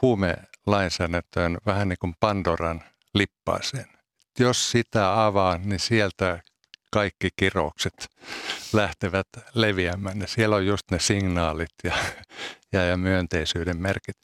[0.03, 2.85] huumelainsäädäntöön vähän niin kuin Pandoran
[3.15, 3.87] lippaaseen.
[4.39, 6.41] Jos sitä avaa, niin sieltä
[6.93, 8.09] kaikki kiroukset
[8.73, 10.21] lähtevät leviämään.
[10.21, 11.93] Ja siellä on just ne signaalit ja,
[12.73, 14.17] ja, ja myönteisyyden merkit.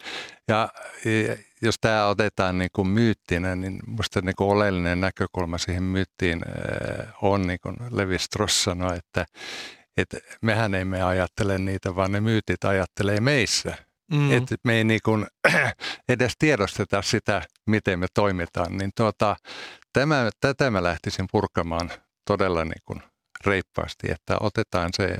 [0.49, 0.69] Ja,
[1.05, 6.41] ja jos tämä otetaan niin kuin myyttinä, niin minusta niin kuin oleellinen näkökulma siihen myyttiin
[6.49, 9.27] eh, on, niin kuin Levi Strauss sanoi, että,
[9.97, 13.77] että mehän emme ajattele niitä, vaan ne myytit ajattelee meissä.
[14.13, 14.33] mm.
[14.33, 15.27] että me ei niin kuin
[16.09, 19.37] edes tiedosteta sitä, miten me toimitaan, niin tuota,
[19.93, 21.91] tämä, tätä mä lähtisin purkamaan
[22.27, 23.03] todella niin kuin
[23.47, 25.19] reippaasti, että otetaan se,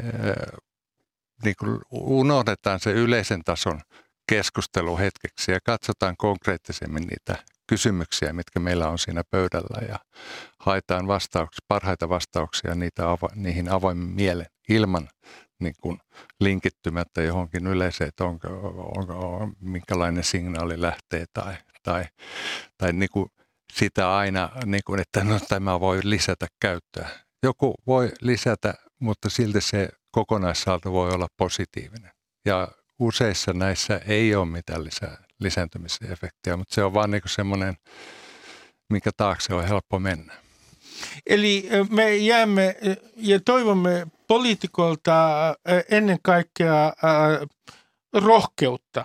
[1.45, 3.81] niin kuin unohdetaan se yleisen tason
[4.29, 9.99] keskustelu hetkeksi ja katsotaan konkreettisemmin niitä kysymyksiä, mitkä meillä on siinä pöydällä ja
[10.59, 15.09] haetaan vastauksia, parhaita vastauksia niitä avo, niihin avoimen mielen ilman
[15.61, 15.99] niin kuin
[16.41, 18.49] linkittymättä johonkin yleiseen, että onko,
[18.97, 22.05] onko, on, minkälainen signaali lähtee tai, tai,
[22.79, 23.27] tai niin kuin
[23.73, 27.09] sitä aina, niin kuin, että no, tämä voi lisätä käyttöä.
[27.43, 32.11] Joku voi lisätä, mutta silti se kokonaissalto voi olla positiivinen.
[32.47, 32.69] Ja
[32.99, 37.75] useissa näissä ei ole mitään lisää, lisääntymisen efektiä, mutta se on vaan niin semmoinen,
[38.91, 40.35] minkä taakse on helppo mennä.
[41.27, 42.77] Eli me jäämme
[43.17, 45.15] ja toivomme poliitikolta
[45.91, 46.93] ennen kaikkea
[48.13, 49.05] rohkeutta.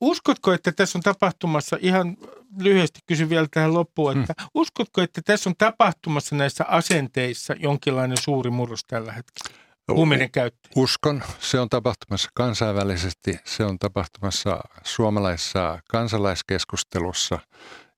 [0.00, 2.16] Uskotko, että tässä on tapahtumassa, ihan
[2.60, 4.48] lyhyesti kysyn vielä tähän loppuun, että hmm.
[4.54, 9.65] uskotko, että tässä on tapahtumassa näissä asenteissa jonkinlainen suuri murros tällä hetkellä?
[9.92, 10.68] Huumeiden käyttö.
[10.76, 11.22] Uskon.
[11.38, 17.38] Se on tapahtumassa kansainvälisesti, se on tapahtumassa suomalaisessa kansalaiskeskustelussa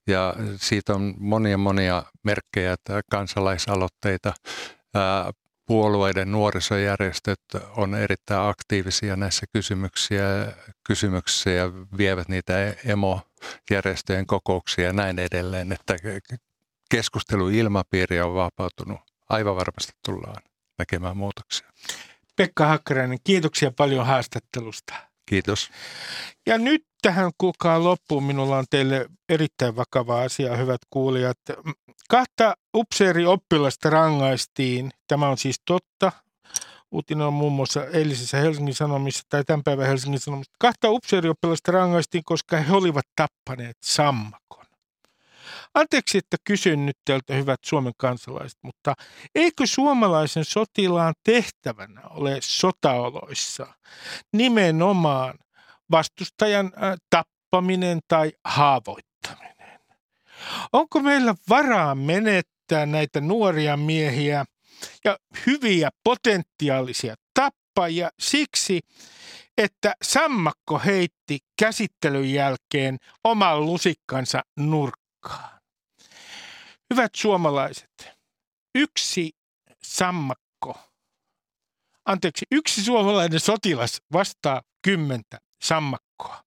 [0.06, 4.32] ja siitä on monia monia merkkejä, että kansalaisaloitteita,
[5.66, 7.40] puolueiden nuorisojärjestöt
[7.76, 10.22] on erittäin aktiivisia näissä kysymyksiä,
[10.84, 15.96] kysymyksissä ja vievät niitä emojärjestöjen kokouksia ja näin edelleen, että
[16.90, 19.00] keskusteluilmapiiri on vapautunut.
[19.28, 20.42] Aivan varmasti tullaan
[20.78, 21.68] näkemään muutoksia.
[22.36, 24.94] Pekka Hakkarainen, kiitoksia paljon haastattelusta.
[25.26, 25.70] Kiitos.
[26.46, 28.24] Ja nyt tähän kuulkaa loppuun.
[28.24, 31.38] Minulla on teille erittäin vakava asia, hyvät kuulijat.
[32.08, 34.90] Kahta upseerioppilasta rangaistiin.
[35.06, 36.12] Tämä on siis totta.
[36.90, 40.52] Uutinen on muun muassa eilisessä Helsingin Sanomissa tai tämän päivän Helsingin Sanomissa.
[40.58, 44.57] Kahta upseerioppilasta rangaistiin, koska he olivat tappaneet sammakon.
[45.78, 48.94] Anteeksi, että kysyn nyt teiltä hyvät Suomen kansalaiset, mutta
[49.34, 53.66] eikö suomalaisen sotilaan tehtävänä ole sotaoloissa
[54.32, 55.38] nimenomaan
[55.90, 56.72] vastustajan
[57.10, 59.80] tappaminen tai haavoittaminen?
[60.72, 64.44] Onko meillä varaa menettää näitä nuoria miehiä
[65.04, 68.80] ja hyviä potentiaalisia tappajia siksi,
[69.58, 75.57] että sammakko heitti käsittelyn jälkeen oman lusikkansa nurkkaan?
[76.94, 78.10] Hyvät suomalaiset,
[78.74, 79.30] yksi
[79.82, 80.80] sammakko,
[82.04, 86.44] anteeksi, yksi suomalainen sotilas vastaa kymmentä sammakkoa.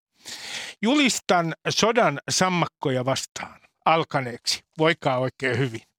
[0.81, 4.63] Julistan sodan sammakkoja vastaan alkaneeksi.
[4.77, 5.90] Voikaa oikein hyvin.